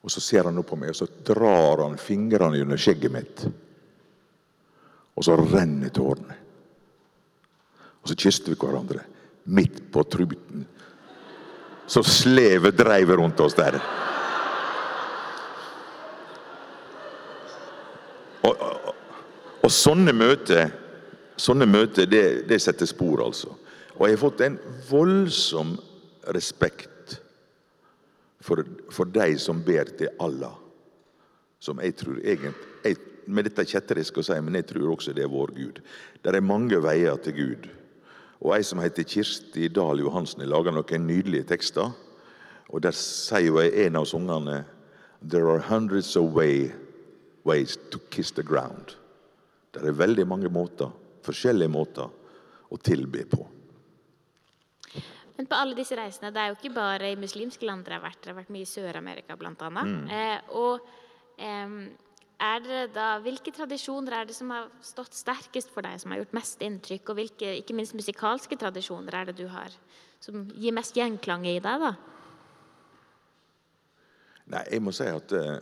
[0.03, 3.45] Og så ser han opp på meg, og så drar han fingrene under skjegget mitt.
[5.15, 6.39] Og så renner tårene.
[8.03, 9.05] Og så kysste vi hverandre
[9.55, 10.67] midt på truten.
[11.87, 13.79] Så slevet dreiv rundt oss der.
[18.43, 18.95] Og, og,
[19.63, 20.73] og sånne møter,
[21.39, 23.55] sånne møter det, det, setter spor, altså.
[23.99, 25.77] Og jeg har fått en voldsom
[26.35, 26.92] respekt
[28.43, 30.55] for, for de som ber til Allah.
[31.63, 35.29] Som jeg tror egentlig Med dette kjetterisk å si, men jeg tror også det er
[35.31, 35.77] vår Gud.
[36.19, 37.69] Det er mange veier til Gud.
[38.43, 41.93] Og ei som heter Kirsti Dahl Johansen, laga noen nydelige tekster.
[42.67, 44.65] Og Der sier i en av sangene
[45.23, 46.73] There are hundreds of way,
[47.45, 48.97] ways to kiss the ground.
[49.71, 50.91] Det er veldig mange måter,
[51.23, 52.11] forskjellige måter
[52.75, 53.47] å tilbe på.
[55.43, 58.05] Men på alle disse reisene, det er jo ikke bare i muslimske land dere har
[58.05, 58.21] vært.
[58.23, 59.89] Dere har vært mye i Sør-Amerika, blant annet.
[59.91, 60.13] Mm.
[60.15, 60.85] Eh, og
[61.43, 61.75] eh,
[62.47, 66.23] er det da, hvilke tradisjoner er det som har stått sterkest for deg, som har
[66.23, 67.11] gjort mest inntrykk?
[67.11, 69.75] Og hvilke ikke minst musikalske tradisjoner er det du har
[70.23, 71.83] som gir mest gjenklang i deg?
[71.83, 71.93] da?
[74.55, 75.59] Nei, jeg må si at uh,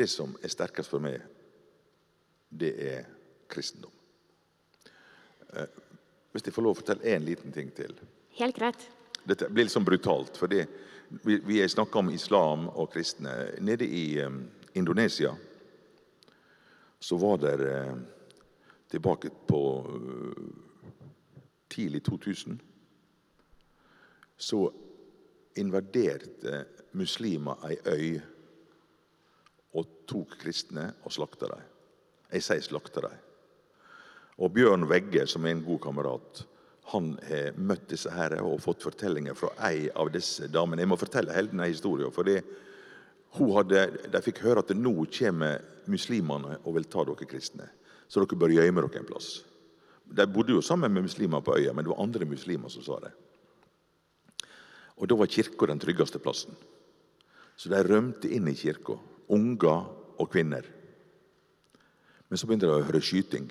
[0.00, 1.20] det som er sterkest for meg,
[2.48, 3.08] det er
[3.52, 3.92] kristendom.
[5.52, 5.68] Uh,
[6.32, 7.92] hvis jeg får lov å fortelle én liten ting til.
[8.36, 8.82] Helt greit.
[9.24, 10.36] Dette blir litt sånn brutalt.
[10.36, 10.66] for vi,
[11.40, 13.32] vi snakker om islam og kristne.
[13.60, 14.20] Nede i
[14.74, 15.32] Indonesia
[17.00, 17.56] så var det
[18.90, 20.42] tilbake på eh,
[21.68, 22.60] tidlig 2000
[24.36, 24.72] Så
[25.56, 28.20] invaderte muslimer ei øy
[29.76, 31.62] og tok kristne og slakta dem.
[32.32, 33.16] Jeg sier slakta dem.
[34.36, 36.42] Og Bjørn Vegge, som er en god kamerat,
[36.92, 40.84] han har møtt disse her og fått fortellinger fra ei av disse damene.
[40.84, 42.12] Jeg må fortelle hele denne historien.
[42.14, 42.44] for det
[43.34, 47.68] hadde, de fikk høre at nå kommer muslimene og vil ta dere kristne.
[48.08, 49.42] Så dere bør gjemme dere en plass.
[50.06, 53.00] De bodde jo sammen med muslimer på øya, men det var andre muslimer som sa
[53.02, 53.12] det.
[54.96, 56.54] Og Da var kirka den tryggeste plassen.
[57.56, 58.96] Så de rømte inn i kirka,
[59.28, 60.62] unger og kvinner.
[62.28, 63.50] Men så begynte de å høre skyting.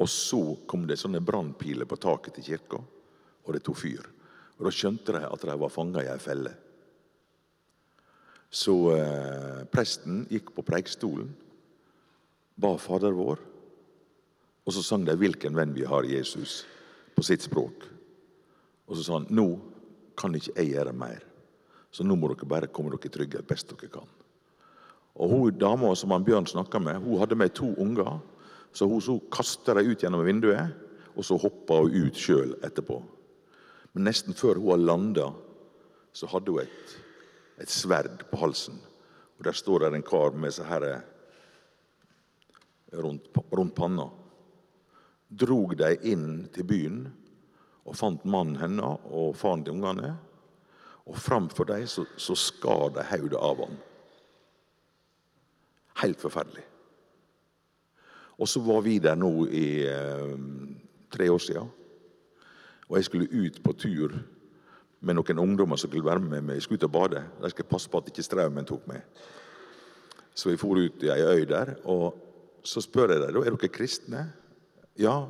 [0.00, 4.06] Og så kom det sånne brannpiler på taket til kirka, og det tok fyr.
[4.58, 6.52] Og Da skjønte de at de var fanga i ei felle.
[8.50, 11.28] Så eh, presten gikk på preikestolen,
[12.60, 13.38] ba Fader vår,
[14.66, 16.64] og så sang de 'Hvilken venn vi har, Jesus',
[17.14, 17.86] på sitt språk.
[18.86, 19.60] Og så sa han 'Nå
[20.16, 21.24] kan ikke jeg gjøre mer',
[21.90, 24.08] så nå må dere bare komme dere i trygghet best dere kan.
[25.14, 28.20] Og hun Dama som han Bjørn snakka med, hun hadde med to unger
[28.72, 30.74] Så hun så kaster dem ut gjennom vinduet,
[31.16, 33.00] og så hopper hun ut sjøl etterpå.
[33.92, 35.30] Men nesten før hun har landa,
[36.14, 36.94] så hadde hun et,
[37.62, 38.78] et sverd på halsen.
[39.38, 41.00] Og Der står det en kar med seg herre
[42.92, 44.06] rundt, rundt panna.
[45.30, 47.04] Drog de inn til byen
[47.86, 50.14] og fant mannen hennes og faren til ungene.
[51.10, 53.78] Og framfor dem så, så skar de hodet av ham.
[56.02, 56.69] Helt forferdelig.
[58.40, 60.36] Og så var vi der nå i eh,
[61.12, 61.68] tre år siden.
[62.88, 64.14] Og jeg skulle ut på tur
[65.00, 66.56] med noen ungdommer som skulle være med meg.
[66.56, 67.22] Jeg skulle ut og bade.
[67.42, 69.04] De skulle passe på at ikke strømmen tok meg.
[70.34, 71.74] Så vi for ut i ei øy der.
[71.84, 72.16] Og
[72.64, 74.24] så spør jeg dem er dere kristne.
[74.98, 75.26] Ja,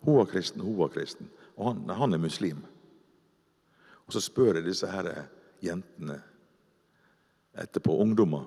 [0.00, 1.28] hun var kristen, hun var kristen.
[1.56, 2.64] Og han, han er muslim.
[4.06, 5.26] Og så spør jeg disse her
[5.62, 6.22] jentene
[7.58, 8.46] etterpå, ungdommer,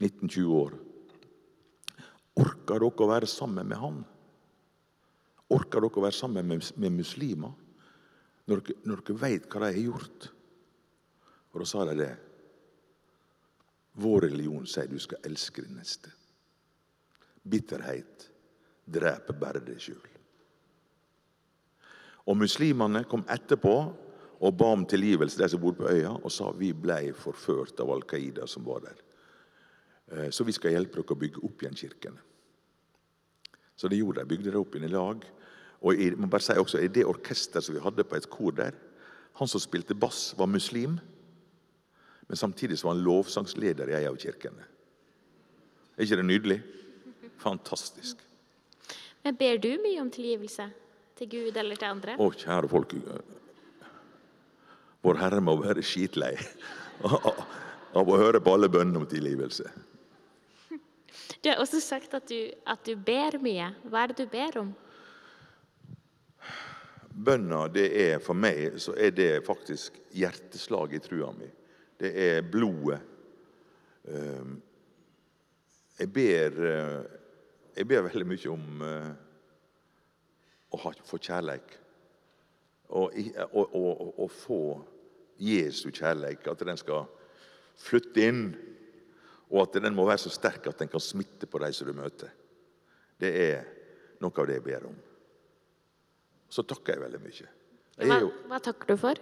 [0.00, 0.78] 19-20 år
[2.38, 4.00] Orker dere å være sammen med han?
[5.50, 7.56] Orker dere å være sammen med, med muslimer
[8.50, 10.28] når dere, når dere vet hva de har gjort?
[11.50, 12.12] Og da sa de det.
[14.00, 16.12] Vår religion sier du skal elske din neste.
[17.42, 18.28] Bitterhet
[18.86, 20.06] dreper bare deg sjøl.
[22.30, 23.74] Og muslimene kom etterpå
[24.40, 27.90] og ba om tilgivelse, de som bodde på øya, og sa vi ble forført av
[27.92, 29.00] Al Qaida som var der.
[30.10, 32.26] Eh, så vi skal hjelpe dere å bygge opp igjen kirkene.
[33.76, 34.30] Så det gjorde de.
[34.32, 35.22] Bygde det opp igjen i lag.
[35.80, 38.74] Og i, bare si også, i det orkesteret som vi hadde på et kor der,
[39.38, 40.98] han som spilte bass, var muslim.
[42.28, 44.66] Men samtidig så var han lovsangsleder i en av kirkene.
[45.96, 46.58] Er ikke det nydelig?
[47.40, 48.20] Fantastisk.
[49.24, 50.66] Men ber du mye om tilgivelse
[51.16, 52.16] til Gud eller til andre?
[52.20, 52.94] Å, kjære folk.
[55.00, 56.34] Vår Herre må være skitlei
[57.98, 59.68] av å høre på alle bønnene om tilgivelse.
[61.40, 63.70] Du har også sagt at du, at du ber mye.
[63.88, 64.72] Hva er det du ber om?
[67.10, 71.48] Bønna, det er for meg så er det faktisk hjerteslaget i trua mi.
[72.00, 73.00] Det er blodet.
[74.08, 74.60] Ehm,
[75.98, 77.02] jeg ber, eh,
[77.76, 79.10] jeg ber veldig mye om eh,
[80.72, 81.76] å få kjærleik.
[82.90, 84.62] Og, få
[85.38, 86.46] Jesu kjærleik.
[86.48, 87.04] At den skal
[87.80, 88.42] flytte inn
[89.50, 91.94] og at den må være så sterk at den kan smitte på de som du
[91.96, 92.30] møter.
[93.20, 93.64] Det er
[94.22, 94.98] noe av det jeg ber om.
[96.50, 97.48] Så takker jeg veldig mye.
[98.00, 99.20] Jeg hva, hva, takker du for?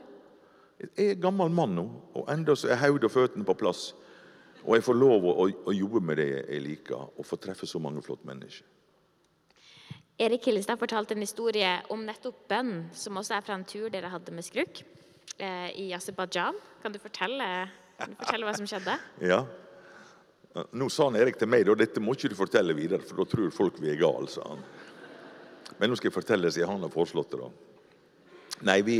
[0.78, 3.90] Jeg er gammel mann nå, og enda så er hodet og føttene på plass.
[4.64, 7.80] Og jeg får lov å, å, jobbe med det jeg liker, og få treffe så
[7.82, 8.66] mange flotte mennesker.
[10.18, 14.10] Erik Hillestad fortalte en historie om nettopp bønn, som også er fra en tur dere
[14.10, 14.82] hadde med Skruk
[15.38, 16.58] eh, i Aserbajdsjan.
[16.82, 18.98] Kan, kan du fortelle hva som skjedde?
[19.30, 19.44] Ja,
[20.72, 23.26] nå sa han Erik til meg at dette må ikke du fortelle videre, for da
[23.28, 24.62] tror folk vi er gale, sa han.
[25.78, 27.40] Men nå skal jeg fortelle, siden han har foreslått det.
[27.42, 27.50] da.
[28.66, 28.98] Nei, vi,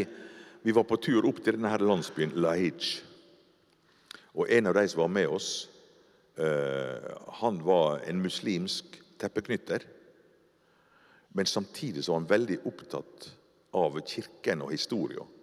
[0.62, 3.01] vi, var på tur opp til denne her landsbyen Lahij.
[4.38, 5.51] Og en av de som var med oss,
[6.38, 7.09] uh,
[7.40, 9.87] han var en muslimsk teppeknytter.
[11.35, 13.33] Men samtidig så var han veldig opptatt
[13.79, 15.35] av kirken og historien.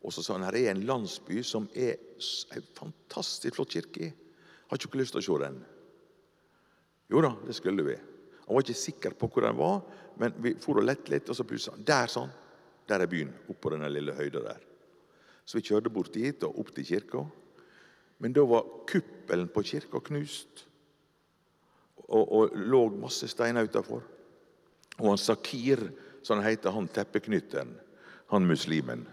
[0.00, 1.98] Og så sa han her er en landsby som er
[2.54, 4.12] en fantastisk flott kirke i.
[4.70, 5.56] Har ikke dere lyst til å se den?
[7.10, 7.96] Jo da, det skulle vi.
[8.44, 9.80] Han var ikke sikker på hvor den var,
[10.22, 12.30] men vi for og lette litt, og så plutselig han, Der, sånn.
[12.86, 13.32] Der er byen.
[13.50, 14.62] Oppå denne lille høyda der.
[15.42, 17.24] Så vi kjørte bort dit og opp til kirka.
[18.22, 20.64] Men da var kuppelen på kirka knust.
[22.06, 24.02] Og, og lå masse steiner utafor.
[25.00, 25.82] Og han Sakir,
[26.22, 27.72] som han heter, han teppeknytteren,
[28.30, 29.06] han muslimen,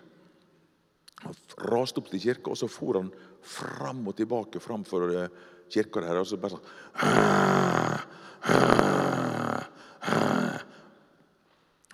[1.24, 1.36] han
[1.72, 5.30] raste opp til kirka, og så for han fram og tilbake framfor eh,
[5.72, 6.20] kirka der.
[6.22, 6.68] Og så bare sånn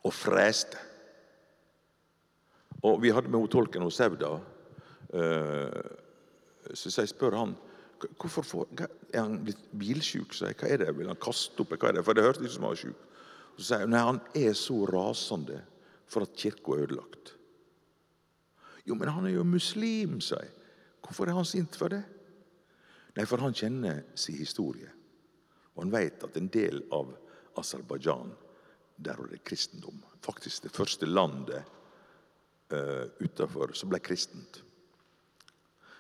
[0.04, 0.78] Og freste.
[2.84, 4.34] Og vi hadde med henne tolken hos Sevda.
[5.16, 5.84] Eh,
[6.74, 7.54] så jeg spør han
[8.20, 8.66] hvorfor får,
[9.14, 10.36] er han blitt bilsjuk.
[10.36, 10.92] Så jeg, hva er det?
[10.98, 11.72] Vil han kaste opp?
[11.78, 12.04] Hva er det?
[12.04, 13.00] For det hørtes ut som han var sjuk.
[13.56, 15.62] Så sier jeg nei, han er så rasende
[16.12, 17.36] for at kirka er ødelagt.
[18.86, 20.52] Jo, men han er jo muslim, sa jeg.
[21.04, 22.02] Hvorfor er han sint for det?
[23.16, 24.90] Nei, for han kjenner sin historie.
[25.76, 27.12] Og han vet at en del av
[27.60, 28.34] Aserbajdsjan,
[29.04, 30.02] der var det kristendom.
[30.24, 31.64] Faktisk det første landet
[32.74, 34.62] uh, utenfor som ble kristent.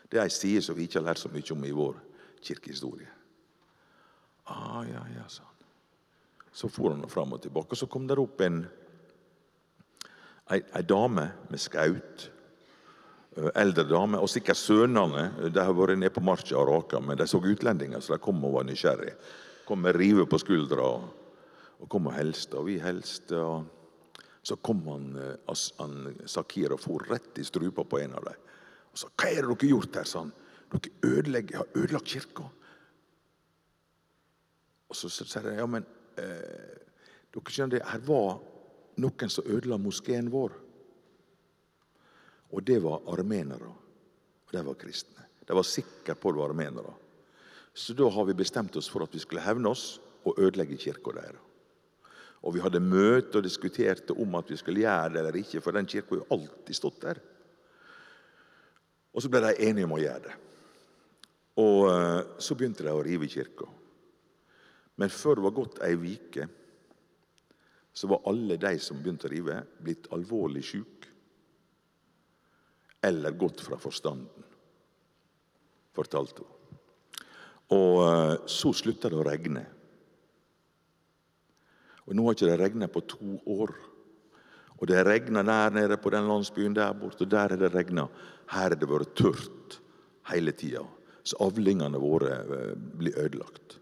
[0.09, 1.97] Det er ei side som vi ikke har lært så mye om i vår
[2.43, 3.09] kirkehistorie.
[4.51, 5.51] Ah, ja, ja, sa han.
[6.53, 7.73] Så for han fram og tilbake.
[7.73, 8.61] Og så kom det opp en
[10.51, 12.27] ei, ei dame med skaut
[13.35, 15.49] eldre dame, og sikkert sønnene.
[15.49, 18.43] De har vært nede på marka og raka, men de så utlendinger, så de kom
[18.45, 19.15] og var nysgjerrige.
[19.67, 23.39] Kom med rive på skuldra og, kom og helste, og vi helste.
[23.39, 23.65] og
[24.43, 28.35] Så kom han, eh, han Sakir og for rett i strupa på en av dem.
[28.91, 30.33] Og sa 'Hva er det dere gjort her?' sa han.
[30.71, 32.51] 'Dere ødelegger, har ødelagt kirka.'
[34.89, 35.85] Og så sier de ja, men
[36.17, 36.77] eh,
[37.33, 38.39] dere skjønner det, her var
[38.97, 40.51] noen som ødela moskeen vår.
[42.53, 43.71] Og det var armenere.
[44.45, 45.25] Og de var kristne.
[45.43, 46.93] De var sikre på det var armenere.
[47.73, 51.15] Så da har vi bestemt oss for at vi skulle hevne oss og ødelegge kirka
[51.17, 51.41] deres.
[52.43, 55.71] Og vi hadde møte og diskuterte om at vi skulle gjøre det eller ikke, for
[55.71, 57.21] den kirka har jo alltid stått der.
[59.13, 60.33] Og så ble de enige om å gjøre det.
[61.63, 63.69] Og eh, så begynte de å rive kirka.
[64.99, 66.49] Men før det var gått ei uke,
[67.93, 71.12] så var alle de som begynte å rive, blitt alvorlig syke
[73.03, 74.45] eller gått fra forstanden,
[75.95, 76.79] fortalte hun.
[77.73, 79.63] Og eh, så slutta det å regne.
[82.03, 83.73] Og Nå har ikke det regna på to år.
[84.79, 88.07] Og det regna der nede på den landsbyen der borte, og der har det regna.
[88.51, 89.79] Her har det vært tørt
[90.31, 90.83] hele tida.
[91.23, 93.79] Så avlingene våre eh, blir ødelagt.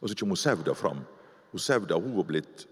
[0.00, 1.00] Og så kommer Sauda fram.
[1.52, 2.66] Og Sauda hun var blitt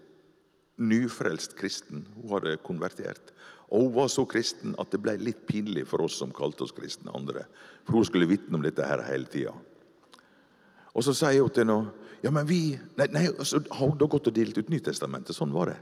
[0.77, 2.05] nyfrelst kristen.
[2.21, 3.31] Hun hadde konvertert.
[3.73, 6.75] Og hun var så kristen at det ble litt pinlig for oss som kalte oss
[6.75, 7.45] kristne andre.
[7.85, 9.55] For hun skulle vitne om dette her hele tida.
[10.95, 14.07] Og så sier hun til henne ja, men vi Nei, nei så har hun da
[14.09, 15.35] gått og delt ut Nytestamentet.
[15.35, 15.79] Sånn var det.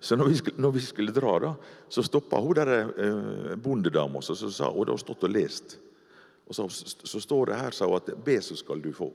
[0.00, 1.54] Så når vi skulle, når vi skulle dra, da,
[1.90, 5.78] så stoppa hun der eh, bondedama og så sa hun hadde stått og lest.
[6.46, 9.10] Og så, så står det her, sa hun, at be, så skal du få.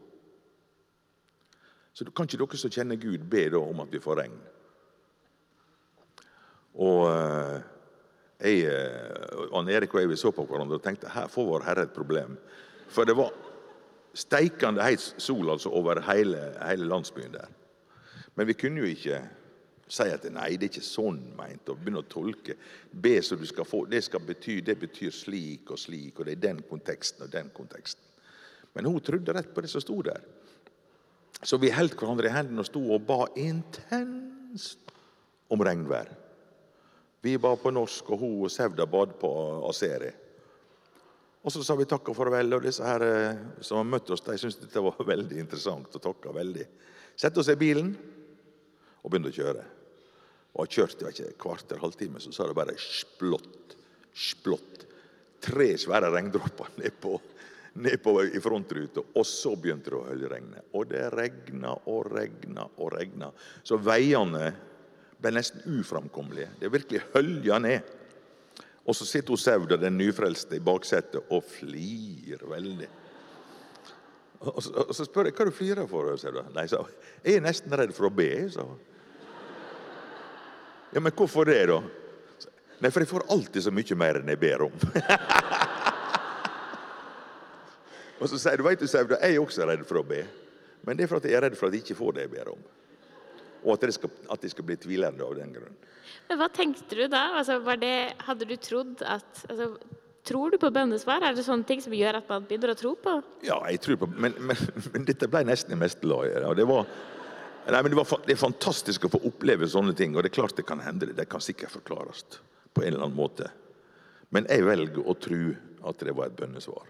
[1.93, 4.37] Så kan ikke dere som kjenner Gud, be om at vi får regn?
[6.81, 7.57] Og eh,
[8.41, 11.67] jeg, eh, Ann Erik og jeg vi så på hverandre og tenkte her får vår
[11.67, 12.33] Herre et problem.
[12.89, 13.29] For det var
[14.17, 17.53] steikende heit sol altså over hele, hele landsbyen der.
[18.35, 19.21] Men vi kunne jo ikke
[19.93, 22.55] si at nei, det er ikke sånn meint, og begynne å tolke.
[22.89, 26.37] Be så du skal få, det skal bety, det betyr slik og slik, og det
[26.37, 28.01] er den konteksten og den konteksten.
[28.73, 30.23] Men hun trodde rett på det som sto der.
[31.43, 34.93] Så vi holdt hverandre i hendene og sto og ba intenst
[35.51, 36.11] om regnvær.
[37.23, 39.29] Vi ba på norsk, og hun og Sevda bad på
[39.69, 40.09] aseri.
[41.43, 44.23] Og så sa vi takk og farvel, og disse her eh, som har møtt oss,
[44.23, 46.65] de syntes dette var veldig interessant og takka veldig.
[47.19, 47.91] Sette oss i bilen
[49.03, 49.65] og begynte å kjøre.
[50.53, 53.75] Og har kjørt i et kvarter, halvtime, så sa det bare splott,
[54.15, 54.83] splott.
[55.43, 57.17] Tre svære regndråper ned på,
[57.73, 60.61] ned på i frontruta, og så begynte det å høljregne.
[60.77, 63.31] Og det regna og regna og regna.
[63.65, 64.51] Så veiene
[65.23, 66.51] ble nesten uframkommelige.
[66.59, 67.93] Det virkelig hølja ned.
[68.83, 72.89] Og så sitter hun Sauda, den nyfrelste, i baksetet og flirer veldig.
[74.43, 76.11] Og så, og så spør jeg hva du flirer for.
[76.19, 76.43] Sauda.
[76.53, 76.83] Nei, sa.
[77.23, 78.67] Jeg er nesten redd for å be, sa.
[80.93, 81.79] Ja, men hvorfor det, da?
[82.83, 84.75] Nei, for jeg får alltid så mye mer enn jeg ber om.
[88.23, 90.21] og så sier du, vet du, Sauda, jeg er også redd for å be.
[90.87, 92.33] Men det er for at jeg er redd for at jeg ikke får det jeg
[92.33, 92.61] ber om.
[93.63, 95.75] Og at jeg skal, at jeg skal bli tvilende av den grunn.
[96.29, 97.25] Men hva tenkte du da?
[97.39, 97.95] Altså, var det,
[98.27, 99.75] hadde du trodd at altså,
[100.23, 101.19] Tror du på bønnesvar?
[101.19, 103.17] Er det sånne ting som gjør at man begynner å tro på?
[103.43, 104.61] Ja, jeg tror på Men, men,
[104.93, 106.45] men dette ble nesten i meste laget.
[106.55, 106.87] det var,
[107.67, 110.15] nei, det, var, det er fantastisk å få oppleve sånne ting.
[110.15, 111.11] Og det er klart det kan hende.
[111.11, 112.23] Det kan sikkert forklares
[112.71, 113.51] på en eller annen måte.
[114.31, 115.41] Men jeg velger å tro
[115.91, 116.87] at det var et bønnesvar.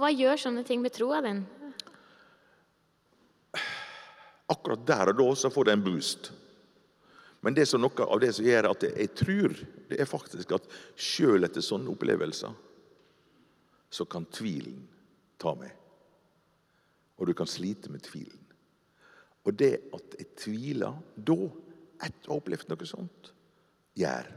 [0.00, 1.42] Hva gjør sånne ting med troa din?
[4.50, 6.30] Akkurat der og da så får det en boost.
[7.44, 9.52] Men det som noe av det som gjør at jeg tror,
[9.90, 12.54] det er faktisk at sjøl etter sånne opplevelser,
[13.90, 14.80] så kan tvilen
[15.40, 15.72] ta meg.
[17.20, 18.40] Og du kan slite med tvilen.
[19.44, 21.36] Og det at jeg tviler da,
[22.00, 23.32] etter å ha opplevd noe sånt,
[24.00, 24.32] gjør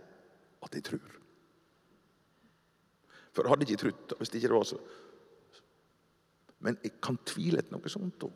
[0.64, 1.20] at jeg tror.
[3.34, 4.82] For jeg hadde ikke trodd hvis det ikke var så
[6.64, 8.36] Men jeg kan tvile etter noe sånt òg.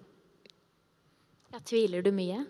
[1.54, 2.42] Ja, tviler du mye?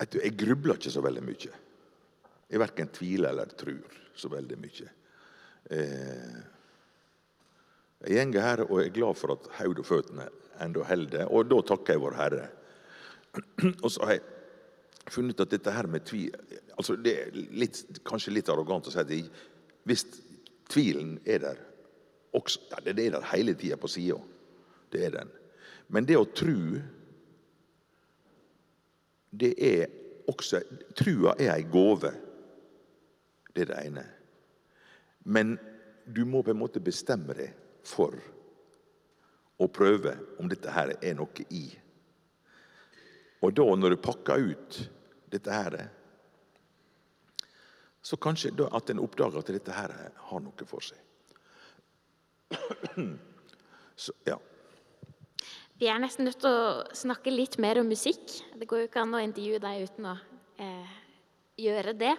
[0.00, 1.58] Jeg grubler ikke så veldig mye.
[2.50, 4.88] Jeg verken tviler eller tror så veldig mye.
[5.70, 6.38] Eh,
[8.08, 10.26] jeg går her og er glad for at hodet og føttene
[10.64, 12.48] ennå holder, og da takker jeg Vår Herre.
[13.84, 16.32] Og så har jeg funnet at dette her med tvil
[16.74, 17.78] altså Det er litt,
[18.08, 19.12] kanskje litt arrogant å si at
[19.86, 20.02] hvis
[20.70, 21.60] tvilen er der
[22.32, 24.18] også, ja, Det er der hele tida på sida.
[24.92, 25.30] Det er den.
[25.88, 26.80] Men det å tru,
[29.30, 29.86] det er
[30.30, 30.62] også
[30.94, 32.12] Trua er ei gåve.
[33.54, 34.04] Det er det ene.
[35.24, 35.58] Men
[36.06, 37.54] du må på en måte bestemme deg
[37.86, 38.14] for
[39.60, 41.66] å prøve om dette her er noe i.
[43.40, 44.80] Og da, når du pakker ut
[45.32, 45.76] dette her,
[48.02, 49.94] så kanskje at en oppdager at dette her
[50.30, 50.98] har noe for seg.
[54.00, 54.38] Så, ja.
[55.80, 58.20] Vi er nesten nødt til å snakke litt mer om musikk.
[58.56, 60.16] Det går jo ikke an å intervjue deg uten å
[60.60, 60.96] eh,
[61.60, 62.14] gjøre det.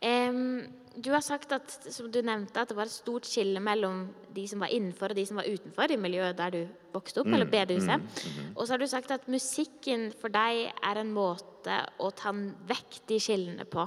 [0.00, 0.62] Em,
[0.96, 4.46] du har sagt at, som du nevnte, at det var et stort skille mellom de
[4.48, 6.60] som var innenfor og de som var utenfor i miljøet der du
[6.94, 8.24] vokste opp, eller bedehuset.
[8.54, 13.02] Og så har du sagt at musikken for deg er en måte å ta vekk
[13.12, 13.84] de skillene på.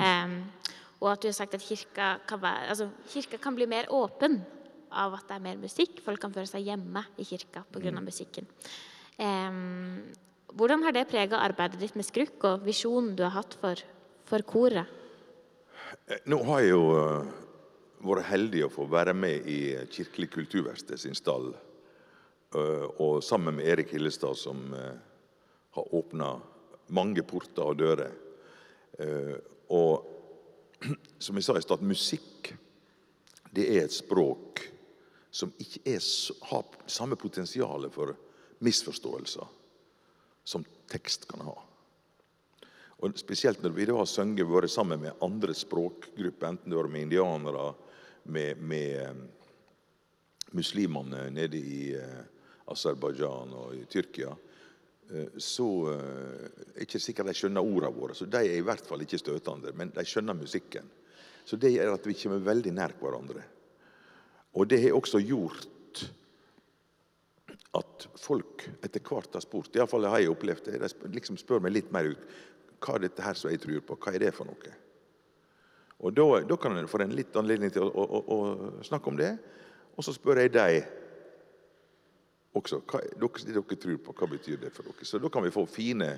[0.00, 0.40] Em,
[1.00, 4.40] og at du har sagt at kirka kan, være, altså, kirka kan bli mer åpen
[4.90, 6.00] av at det er mer musikk.
[6.04, 7.92] Folk kan føle seg hjemme i kirka pga.
[7.96, 8.48] av musikken.
[9.20, 10.08] Um,
[10.56, 13.78] hvordan har det prega arbeidet ditt med Skrukk og visjonen du har hatt for,
[14.26, 14.88] for koret?
[16.08, 17.28] Eh, Nå har jeg jo eh,
[18.06, 19.60] vært heldig å få være med i
[19.92, 21.52] Kirkelig kulturverksted sin stall.
[22.54, 24.74] eh, Og sammen med Erik Hillestad, som
[25.70, 26.32] har åpna
[26.90, 28.10] mange porter og dører.
[29.70, 30.08] Og
[31.22, 32.50] som jeg sa i stad, musikk
[33.54, 34.64] det er et språk
[35.30, 36.04] som ikke er,
[36.50, 38.14] har samme potensial for
[38.60, 39.46] misforståelser
[40.44, 41.56] som tekst kan ha.
[43.00, 46.90] Og Spesielt når vi da har sunget vært sammen med andre språkgrupper, enten det var
[46.90, 47.70] med indianere,
[48.28, 49.22] med, med eh,
[50.52, 52.20] muslimene nede i eh,
[52.70, 54.34] Aserbajdsjan og i Tyrkia,
[55.08, 58.18] eh, så er det ikke sikkert de skjønner ordene våre.
[58.18, 60.90] Så de er i hvert fall ikke støtende, men de skjønner musikken.
[61.48, 63.46] Så det gjør at vi kommer veldig nær hverandre.
[64.54, 65.68] Og det har også gjort
[67.78, 71.76] at folk etter hvert har spurt, iallfall har jeg opplevd det, de liksom spør meg
[71.76, 72.24] litt mer ut
[72.80, 74.72] hva er dette her som jeg tror på, hva er det for noe?
[76.00, 78.36] Og Da, da kan en få en litt anledning til å, å, å,
[78.80, 79.34] å snakke om det.
[79.96, 80.78] Og så spør jeg deg
[82.56, 85.04] også hva dere, det dere tror på, hva betyr det for dere?
[85.04, 86.14] Så da kan vi få fine,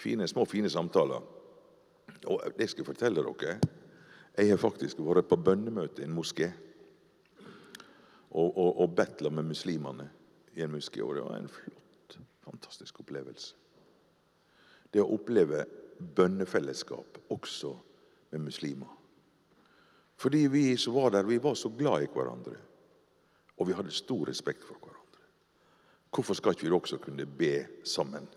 [0.00, 1.20] fine, små fine samtaler.
[2.24, 3.58] Og det skal jeg fortelle dere.
[4.32, 6.48] Jeg har faktisk vært på bønnemøte i en moské
[8.32, 10.08] og, og, og bedt med muslimene
[10.56, 11.02] i en moské.
[11.02, 13.54] Og det var en flott, fantastisk opplevelse.
[14.92, 15.64] Det å oppleve
[16.16, 17.72] bønnefellesskap også
[18.32, 18.90] med muslimer.
[20.16, 22.56] Fordi vi som var der, vi var så glad i hverandre.
[23.58, 24.98] Og vi hadde stor respekt for hverandre.
[26.12, 28.28] Hvorfor skal ikke vi også kunne be sammen?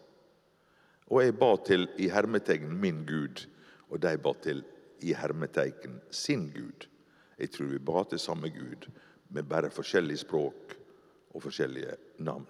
[1.12, 3.46] Og jeg ba til i hermetegn min Gud,
[3.90, 4.64] og de ba til
[5.06, 6.88] i hermetegn sin Gud.
[7.38, 8.88] Jeg tror vi ba til samme Gud,
[9.36, 10.76] med bare forskjellig språk
[11.36, 12.48] og forskjellige navn.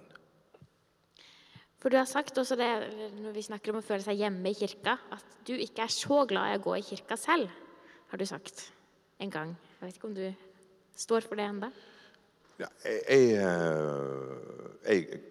[1.81, 2.69] For du har sagt også det
[3.19, 6.23] når vi snakker om å føle seg hjemme i kirka, at du ikke er så
[6.29, 7.51] glad i å gå i kirka selv,
[8.09, 8.63] har du sagt
[9.21, 9.51] en gang.
[9.79, 10.25] Jeg vet ikke om du
[10.97, 11.69] står for det ennå?
[12.57, 15.21] Ja, jeg, jeg, eh, jeg,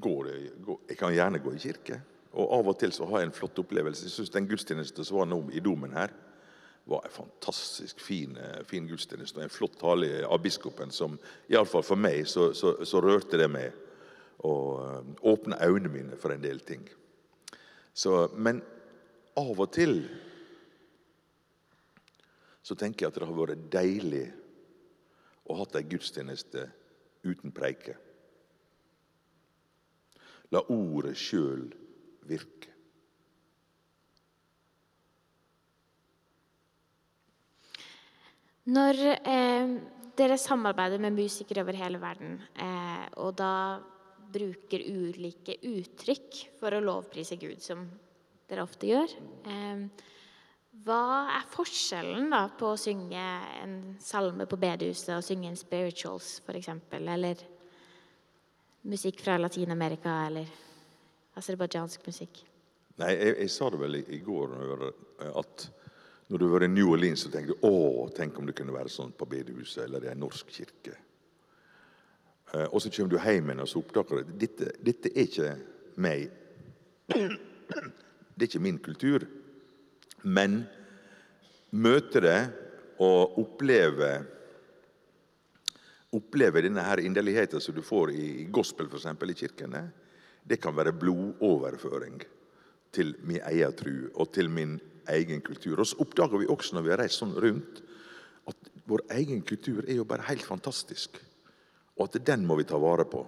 [0.00, 0.30] går,
[0.64, 2.00] går, jeg kan gjerne gå i kirke.
[2.34, 4.06] Og av og til så har jeg en flott opplevelse.
[4.08, 6.14] Jeg synes Den gudstjenesten som var nå i domen her,
[6.84, 9.38] var en fantastisk fin, eh, fin gudstjeneste.
[9.38, 11.16] Og en flott tale av biskopen som
[11.48, 13.72] iallfall for meg så, så, så rørte det meg.
[14.44, 16.84] Og eh, åpna øynene mine for en del ting.
[17.94, 18.60] Så, men
[19.36, 20.02] av og til
[22.64, 24.26] så tenker jeg at det har vært deilig
[25.44, 26.64] å ha ei gudstjeneste
[27.24, 27.96] uten preike.
[30.52, 31.66] La ordet sjøl
[32.28, 32.73] virke.
[38.64, 38.96] Når
[39.28, 39.72] eh,
[40.16, 43.76] dere samarbeider med musikere over hele verden, eh, og da
[44.34, 47.84] bruker ulike uttrykk for å lovprise Gud, som
[48.48, 49.12] dere ofte gjør
[49.48, 49.84] eh,
[50.84, 51.02] Hva
[51.36, 53.26] er forskjellen da på å synge
[53.60, 57.44] en salme på bedehuset og synge en spirituals, f.eks., eller
[58.88, 60.48] musikk fra Latin-Amerika, eller
[61.36, 62.46] aserbajdsjansk musikk?
[62.96, 64.56] Nei, jeg, jeg sa det vel i, i går
[65.34, 65.68] at
[66.28, 68.92] når du var i New Orleans, så tenkte du å, tenk om det kunne være
[68.92, 70.96] sånn på bedehuset eller i en norsk kirke.
[72.54, 75.50] Eh, Og så kommer du hjem igjen og så oppdager du dette, dette er ikke
[76.00, 76.30] meg.
[77.08, 79.26] Det er ikke min kultur.
[80.24, 80.64] Men
[81.70, 82.38] møte det
[83.02, 84.14] og oppleve
[86.14, 89.88] oppleve denne her inderligheten som du får i gospel, eksempel, i kirkene,
[90.46, 92.20] det kan være blodoverføring
[92.94, 94.76] til min egen tro og til min
[95.12, 95.80] egen kultur.
[95.80, 97.82] Og så oppdager vi også når vi har reist sånn rundt,
[98.48, 101.16] at vår egen kultur er jo bare helt fantastisk.
[101.96, 103.22] Og at den må vi ta vare på.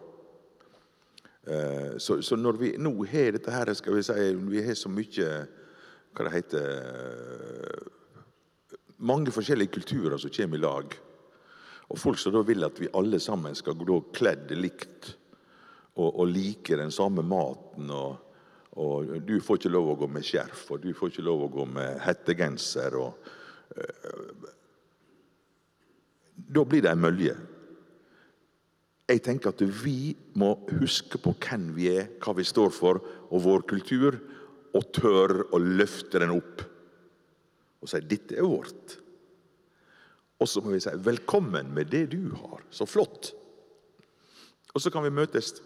[1.47, 4.89] Eh, Så, så når vi nå har dette her, skal vi si, vi har så
[4.91, 5.29] mye
[6.17, 7.93] hva det heter
[8.97, 10.95] Mange forskjellige kulturer som kommer i lag.
[11.93, 15.11] Og folk som da vil at vi alle sammen skal gå kledd likt
[15.97, 18.17] og, og like den samme maten og,
[18.77, 21.53] Og du får ikke lov å gå med skjerf, og du får ikke lov å
[21.53, 22.97] gå med hettegenser.
[23.01, 23.17] og
[23.77, 24.49] uh,
[26.37, 27.37] Da blir det ei mølje.
[29.07, 33.01] Jeg tenker at vi må huske på hvem vi er, hva vi står for,
[33.31, 34.19] og vår kultur,
[34.77, 36.67] og tørre å løfte den opp
[37.87, 38.97] og si 'dette er vårt'.
[40.41, 42.65] Og så må vi si 'velkommen med det du har'.
[42.71, 43.33] Så flott.
[44.75, 45.63] Og så kan vi møtes.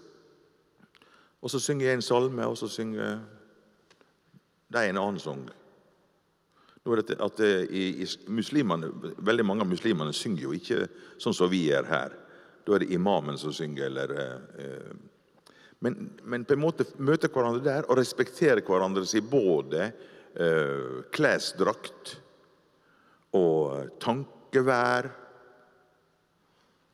[1.40, 3.20] Og så synger jeg en salme, og så synger
[4.70, 5.46] de en annen sang.
[6.80, 8.88] Nå er det at det, i, i muslimene,
[9.18, 10.84] Veldig mange av muslimene synger jo ikke
[11.20, 12.16] sånn som vi gjør her.
[12.64, 14.92] Da er det imamen som synger, eller eh,
[15.80, 22.18] men, men, på en måte møte hverandre der og respektere hverandre i både eh, klesdrakt
[23.36, 25.08] og tankevær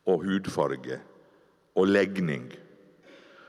[0.07, 1.01] og hudfarge
[1.77, 2.47] og legning.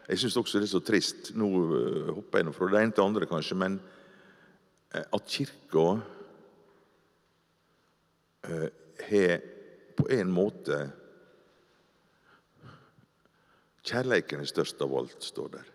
[0.07, 3.03] Jeg syns også det er så trist Nå uh, hopper jeg fra det ene til
[3.03, 3.79] andre, kanskje, men
[4.95, 5.87] uh, at Kirka
[8.47, 8.69] uh,
[9.09, 9.43] har
[9.97, 10.79] på en måte
[13.87, 15.67] Kjærleiken er størst av alt, står der.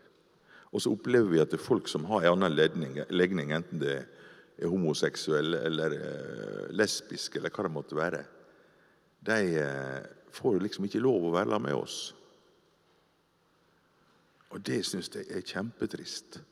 [0.73, 2.53] Og så opplever vi at det er folk som har en annen
[3.09, 5.95] legning enten det er homoseksuelle eller
[6.77, 8.21] lesbiske, eller hva det måtte være.
[9.25, 9.39] De
[10.37, 12.13] får liksom ikke lov å være med oss.
[14.53, 16.43] Og det syns jeg er kjempetrist.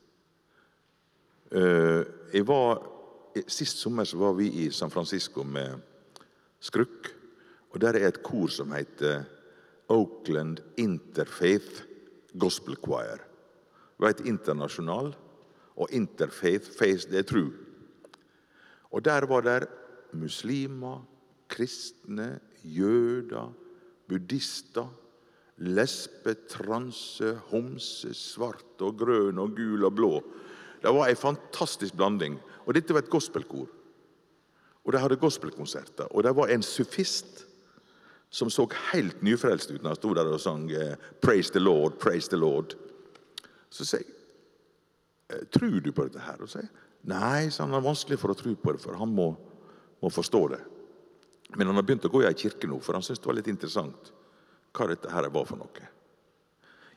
[1.51, 2.01] Eh,
[2.33, 2.87] jeg var,
[3.47, 5.79] Sist sommer så var vi i San Francisco med
[6.59, 7.07] Skrukk.
[7.71, 9.23] Og Der er et kor som heter
[9.87, 11.83] Oakland Interfaith
[12.39, 13.17] Gospel Choir.
[13.17, 15.15] Det var et internasjonal,
[15.75, 17.53] og interfaith, faith, det er true.
[18.91, 19.69] Og der var det
[20.13, 21.07] muslimer,
[21.47, 23.53] kristne, jøder,
[24.07, 24.89] buddhister
[25.57, 30.15] Lesbe, transe, homse, svart og grønn og gul og blå.
[30.81, 32.39] Det var ei fantastisk blanding.
[32.65, 33.67] Og dette var et gospelkor.
[34.81, 36.09] Og de hadde gospelkonserter.
[36.09, 37.45] Og det var en sufist
[38.31, 41.99] som så helt nyfrelst ut når han sto der og sang eh, 'Praise the Lord,
[41.99, 42.77] praise the Lord'.
[43.69, 46.41] Så sier jeg eh, Tror du på dette her?
[46.41, 46.69] Og sier
[47.03, 49.33] Nei, så han er vanskelig for å tro på det, for han må,
[50.01, 50.59] må forstå det.
[51.57, 53.39] Men han har begynt å gå i ei kirke nå, for han syntes det var
[53.39, 54.11] litt interessant
[54.71, 55.89] hva dette her var for noe.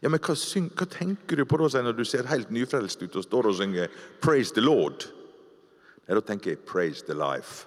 [0.04, 3.16] Ja, men hva, syng, hva tenker du på da når du ser helt nyfrelst ut
[3.16, 3.88] og står og synger
[4.20, 5.08] 'Praise the Lord'?
[6.06, 7.66] Ja, da tenker jeg 'Praise the life'.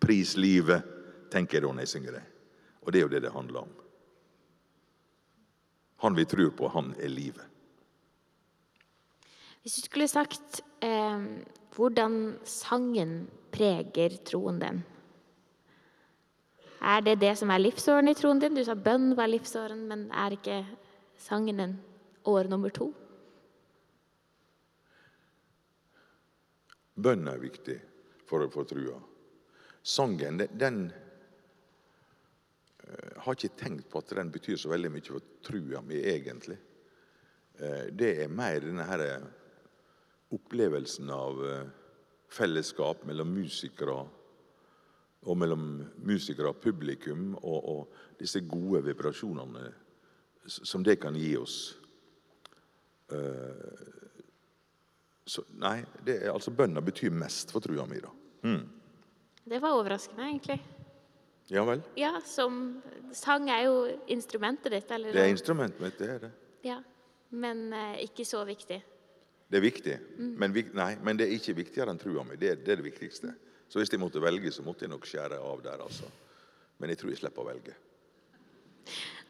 [0.00, 0.82] Pris livet,
[1.30, 2.22] tenker jeg da når jeg synger det.
[2.82, 3.72] Og det er jo det det handler om.
[6.00, 7.44] Han vi tror på, han er livet.
[9.62, 11.20] Hvis du skulle sagt eh,
[11.76, 14.80] hvordan sangen preger troen din,
[16.90, 18.56] er det det som er livsåren i troen din?
[18.56, 20.62] Du sa bønn var livsåren, men er ikke
[21.20, 21.76] sangen en
[22.28, 22.90] år nummer to?
[27.00, 27.78] Bønn er viktig
[28.28, 28.98] for, å få trua.
[29.82, 30.80] Sangen, den, den
[32.84, 36.58] uh, har ikke tenkt på at den betyr så veldig mye for trua mi, egentlig.
[37.60, 39.04] Uh, det er mer denne her
[40.36, 41.62] opplevelsen av uh,
[42.30, 44.02] fellesskap mellom musikere
[45.28, 45.64] og mellom
[46.06, 49.70] musikere og publikum, og, og, disse gode vibrasjonene
[50.46, 51.56] som det kan gi oss.
[53.12, 54.00] Uh,
[55.24, 58.12] så, nei, det er, altså bønna betyr mest for trua mi, da.
[58.44, 58.62] Mm.
[59.50, 60.58] Det var overraskende, egentlig.
[61.50, 61.82] Ja vel?
[61.98, 62.80] Ja, som
[63.16, 63.78] Sang er jo
[64.12, 64.90] instrumentet ditt.
[64.94, 65.12] Eller?
[65.16, 66.30] Det er instrumentet mitt, det er det.
[66.62, 66.78] Ja,
[67.30, 68.80] Men uh, ikke så viktig.
[69.50, 70.34] Det er viktig, mm.
[70.38, 72.36] men, nei, men det er ikke viktigere enn trua mi.
[72.38, 73.32] Det, det er det viktigste.
[73.70, 76.08] Så hvis jeg måtte velge, så måtte jeg nok skjære av der, altså.
[76.82, 77.76] Men jeg tror jeg slipper å velge.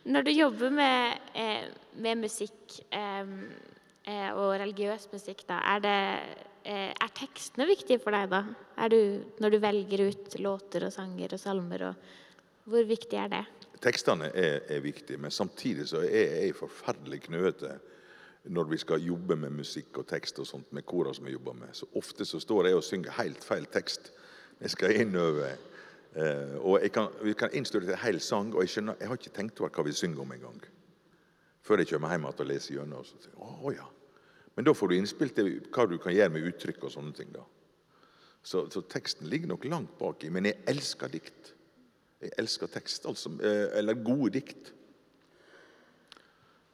[0.09, 1.67] Når du jobber med, eh,
[2.01, 3.35] med musikk eh,
[4.09, 5.99] eh, og religiøs musikk, da, er, det,
[6.65, 8.41] eh, er tekstene viktige for deg da?
[8.89, 9.01] Du,
[9.45, 12.17] når du velger ut låter og sanger og salmer, og,
[12.71, 13.43] hvor viktig er det?
[13.81, 17.75] Tekstene er, er viktige, men samtidig så er jeg forferdelig knøete
[18.49, 21.59] når vi skal jobbe med musikk og tekst og sånt med kora som jeg jobber
[21.61, 21.77] med.
[21.77, 24.13] Så ofte så står jeg og synger helt feil tekst
[24.61, 25.57] jeg skal innover.
[26.61, 29.37] Og jeg kan, Vi kan innstudere en hel sang, og jeg, skjønner, jeg har ikke
[29.37, 30.61] tenkt over hva vi synger om engang.
[31.63, 33.05] Før jeg kommer hjem og leser gjennom.
[33.05, 33.87] Så tenker, å, ja.
[34.57, 37.31] Men da får du innspill til hva du kan gjøre med uttrykk og sånne ting.
[37.33, 37.45] da.
[38.43, 40.31] Så, så teksten ligger nok langt baki.
[40.33, 41.55] Men jeg elsker dikt.
[42.21, 43.33] Jeg elsker tekst, altså.
[43.39, 44.73] Uh, eller gode dikt.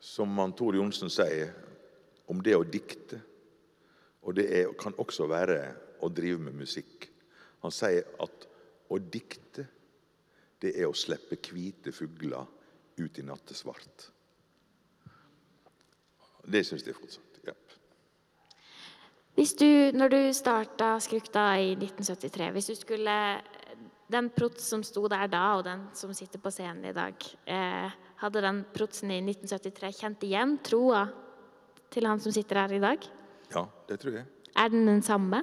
[0.00, 1.52] Som man Tor Johnsen sier
[2.30, 3.20] om det å dikte.
[4.26, 5.60] Og det er, kan også være
[6.02, 7.10] å drive med musikk.
[7.66, 8.44] Han sier at
[8.94, 9.64] å dikte,
[10.62, 12.46] det er å slippe hvite fugler
[12.96, 14.06] ut i nattesvart.
[16.46, 17.40] Det syns jeg fortsatt.
[17.48, 17.56] Ja.
[19.36, 19.66] Hvis du,
[19.98, 23.18] når du starta Skrukta i 1973, hvis du skulle
[24.06, 27.94] Den prots som sto der da, og den som sitter på scenen i dag, eh,
[28.22, 31.00] hadde den protsen i 1973 kjent igjen troa
[31.90, 33.08] til han som sitter her i dag?
[33.50, 34.28] Ja, det tror jeg.
[34.54, 35.42] Er den den samme?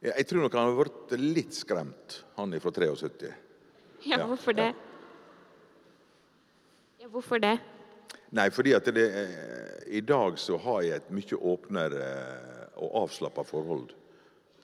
[0.00, 3.32] Jeg tror nok han har vært litt skremt, han fra 73.
[4.08, 4.70] Ja, hvorfor det?
[7.02, 7.58] Ja, hvorfor det?
[8.32, 12.94] Nei, fordi at det, eh, i dag så har jeg et mye åpnere eh, og
[13.02, 13.90] avslappa forhold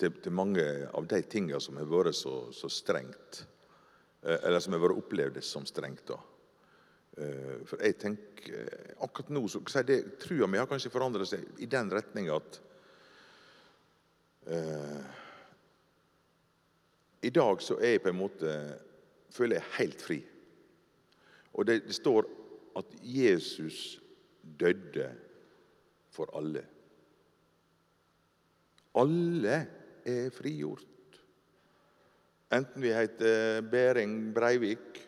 [0.00, 0.64] til, til mange
[0.94, 3.42] av de tinga som har vært så, så strengt.
[4.24, 6.06] Eh, Eller som har vært opplevd som strengt.
[6.08, 6.16] da.
[7.18, 8.72] Eh, For jeg tenker
[9.04, 12.30] Akkurat nå så så er det, trua mi har kanskje forandret seg i den retning
[12.32, 12.60] at
[14.46, 15.24] eh,
[17.26, 18.50] I dag så er jeg på en måte
[19.34, 20.18] føler jeg helt fri.
[21.56, 22.28] Og det, det står
[22.78, 23.98] at Jesus
[24.60, 25.08] døde
[26.12, 26.62] for alle.
[28.96, 29.56] Alle
[30.06, 30.84] er frigjort.
[32.54, 35.00] Enten vi heter Behring Breivik,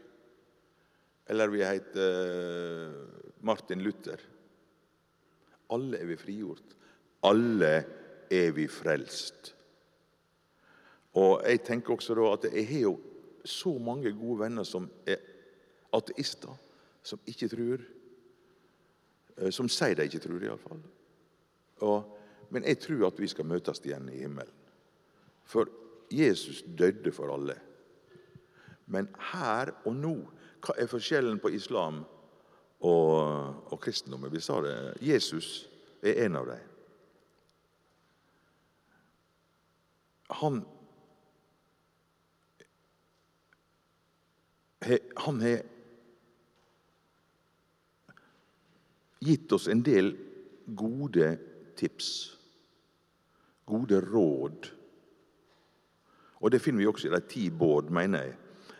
[1.28, 2.96] eller vi heter
[3.46, 4.18] Martin Luther.
[5.70, 6.74] Alle er vi frigjort.
[7.28, 7.72] Alle
[8.32, 9.54] er vi frelst.
[11.18, 12.94] Og jeg tenker også da at jeg har jo
[13.48, 15.22] så mange gode venner som er
[15.96, 16.54] ateister,
[17.02, 17.84] som ikke tror.
[19.38, 20.82] eh, Som sier de ikke tror, iallfall.
[22.50, 24.54] Men jeg tror at vi skal møtes igjen i himmelen.
[25.44, 25.68] For
[26.12, 27.56] Jesus døde for alle.
[28.86, 30.14] Men her og nå,
[30.64, 32.02] hva er forskjellen på islam
[32.80, 34.32] og, og kristendommen?
[34.32, 34.76] Vi sa det.
[35.04, 35.68] Jesus
[36.02, 36.64] er en av dem.
[40.40, 40.62] Han
[45.24, 45.62] Han har
[49.20, 50.12] gitt oss en del
[50.66, 51.30] gode
[51.78, 52.10] tips.
[53.68, 54.68] Gode råd.
[56.38, 58.36] Og det finner vi også i de ti båd, mener jeg.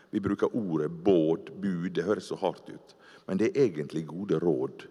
[0.09, 1.91] Vi bruker ordet båd, bud.
[1.93, 2.95] Det høres så hardt ut.
[3.27, 4.87] Men det er egentlig gode råd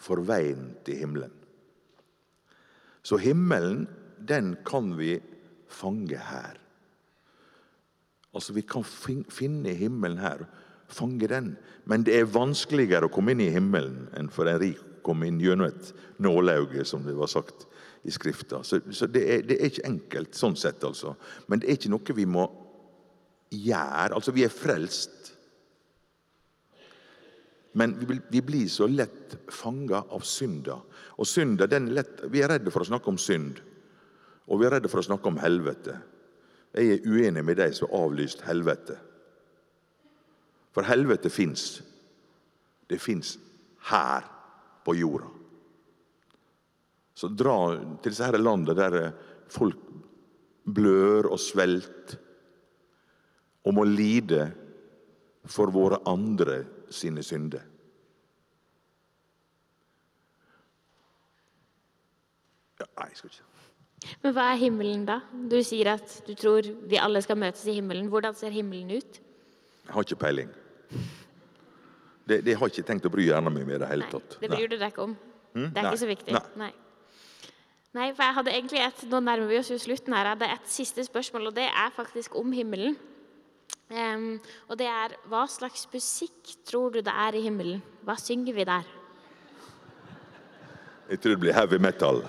[0.00, 1.32] for veien til himmelen.
[3.02, 3.86] Så himmelen,
[4.28, 5.14] den kan vi
[5.70, 6.59] fange her.
[8.34, 10.46] Altså, Vi kan finne himmelen her,
[10.88, 11.56] fange den.
[11.84, 15.28] Men det er vanskeligere å komme inn i himmelen enn for en rik å komme
[15.30, 17.66] inn gjennom et nålauge, som det var sagt
[18.04, 18.62] i Skrifta.
[18.64, 21.14] Så, så det, er, det er ikke enkelt sånn sett, altså.
[21.48, 22.46] Men det er ikke noe vi må
[23.50, 24.14] gjøre.
[24.16, 25.32] Altså, vi er frelst.
[27.78, 30.80] Men vi, vi blir så lett fanga av synda.
[31.20, 33.60] Og synda, den er lett Vi er redde for å snakke om synd.
[34.50, 35.94] Og vi er redde for å snakke om helvete.
[36.74, 38.96] Jeg er uenig med de som har avlyst helvete.
[40.70, 41.80] For helvete fins.
[42.86, 43.36] Det fins
[43.90, 44.26] her
[44.84, 45.28] på jorda.
[47.14, 47.56] Så dra
[48.00, 49.10] til disse her landene der
[49.50, 49.82] folk
[50.64, 52.18] blør og svelter
[53.66, 54.46] og må lide
[55.44, 57.66] for våre andre sine synder.
[62.80, 63.59] Ja, nei, jeg skal ikke
[64.22, 65.20] Men hva er himmelen, da?
[65.30, 68.08] Du sier at du tror vi alle skal møtes i himmelen.
[68.12, 69.20] Hvordan ser himmelen ut?
[69.84, 70.52] Jeg har ikke peiling.
[72.30, 74.12] Det, det har jeg ikke tenkt å bry hjernen min med i det hele Nei,
[74.12, 74.38] tatt.
[74.40, 75.16] det bryr du deg ikke om.
[75.50, 75.90] Det er Nei.
[75.90, 76.40] ikke så viktig.
[76.60, 76.70] Nei.
[77.90, 80.28] Nei, for jeg hadde egentlig et, Nå nærmer vi oss jo slutten her.
[80.28, 82.94] Jeg hadde et siste spørsmål, og det er faktisk om himmelen.
[83.90, 84.36] Um,
[84.70, 87.82] og det er hva slags musikk tror du det er i himmelen?
[88.06, 88.86] Hva synger vi der?
[91.10, 92.22] Jeg tror det blir heavy metal.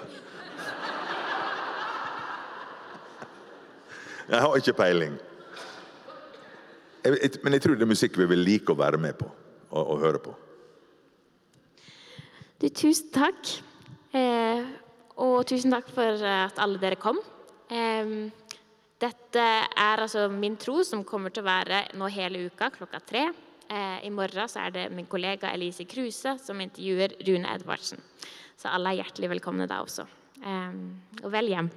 [4.29, 5.17] Jeg har ikke peiling.
[7.03, 9.27] Men jeg tror det er musikk vi vil like å være med på
[9.71, 10.35] og, og høre på.
[12.61, 13.55] Du, tusen takk.
[14.13, 14.61] Eh,
[15.23, 17.17] og tusen takk for at alle dere kom.
[17.71, 18.11] Eh,
[19.01, 23.23] dette er altså min tro som kommer til å være nå hele uka klokka tre.
[23.65, 28.03] Eh, I morgen så er det min kollega Elise Kruse som intervjuer Rune Edvardsen.
[28.61, 30.05] Så alle er hjertelig velkomne da også.
[30.41, 31.69] Og vel hjem.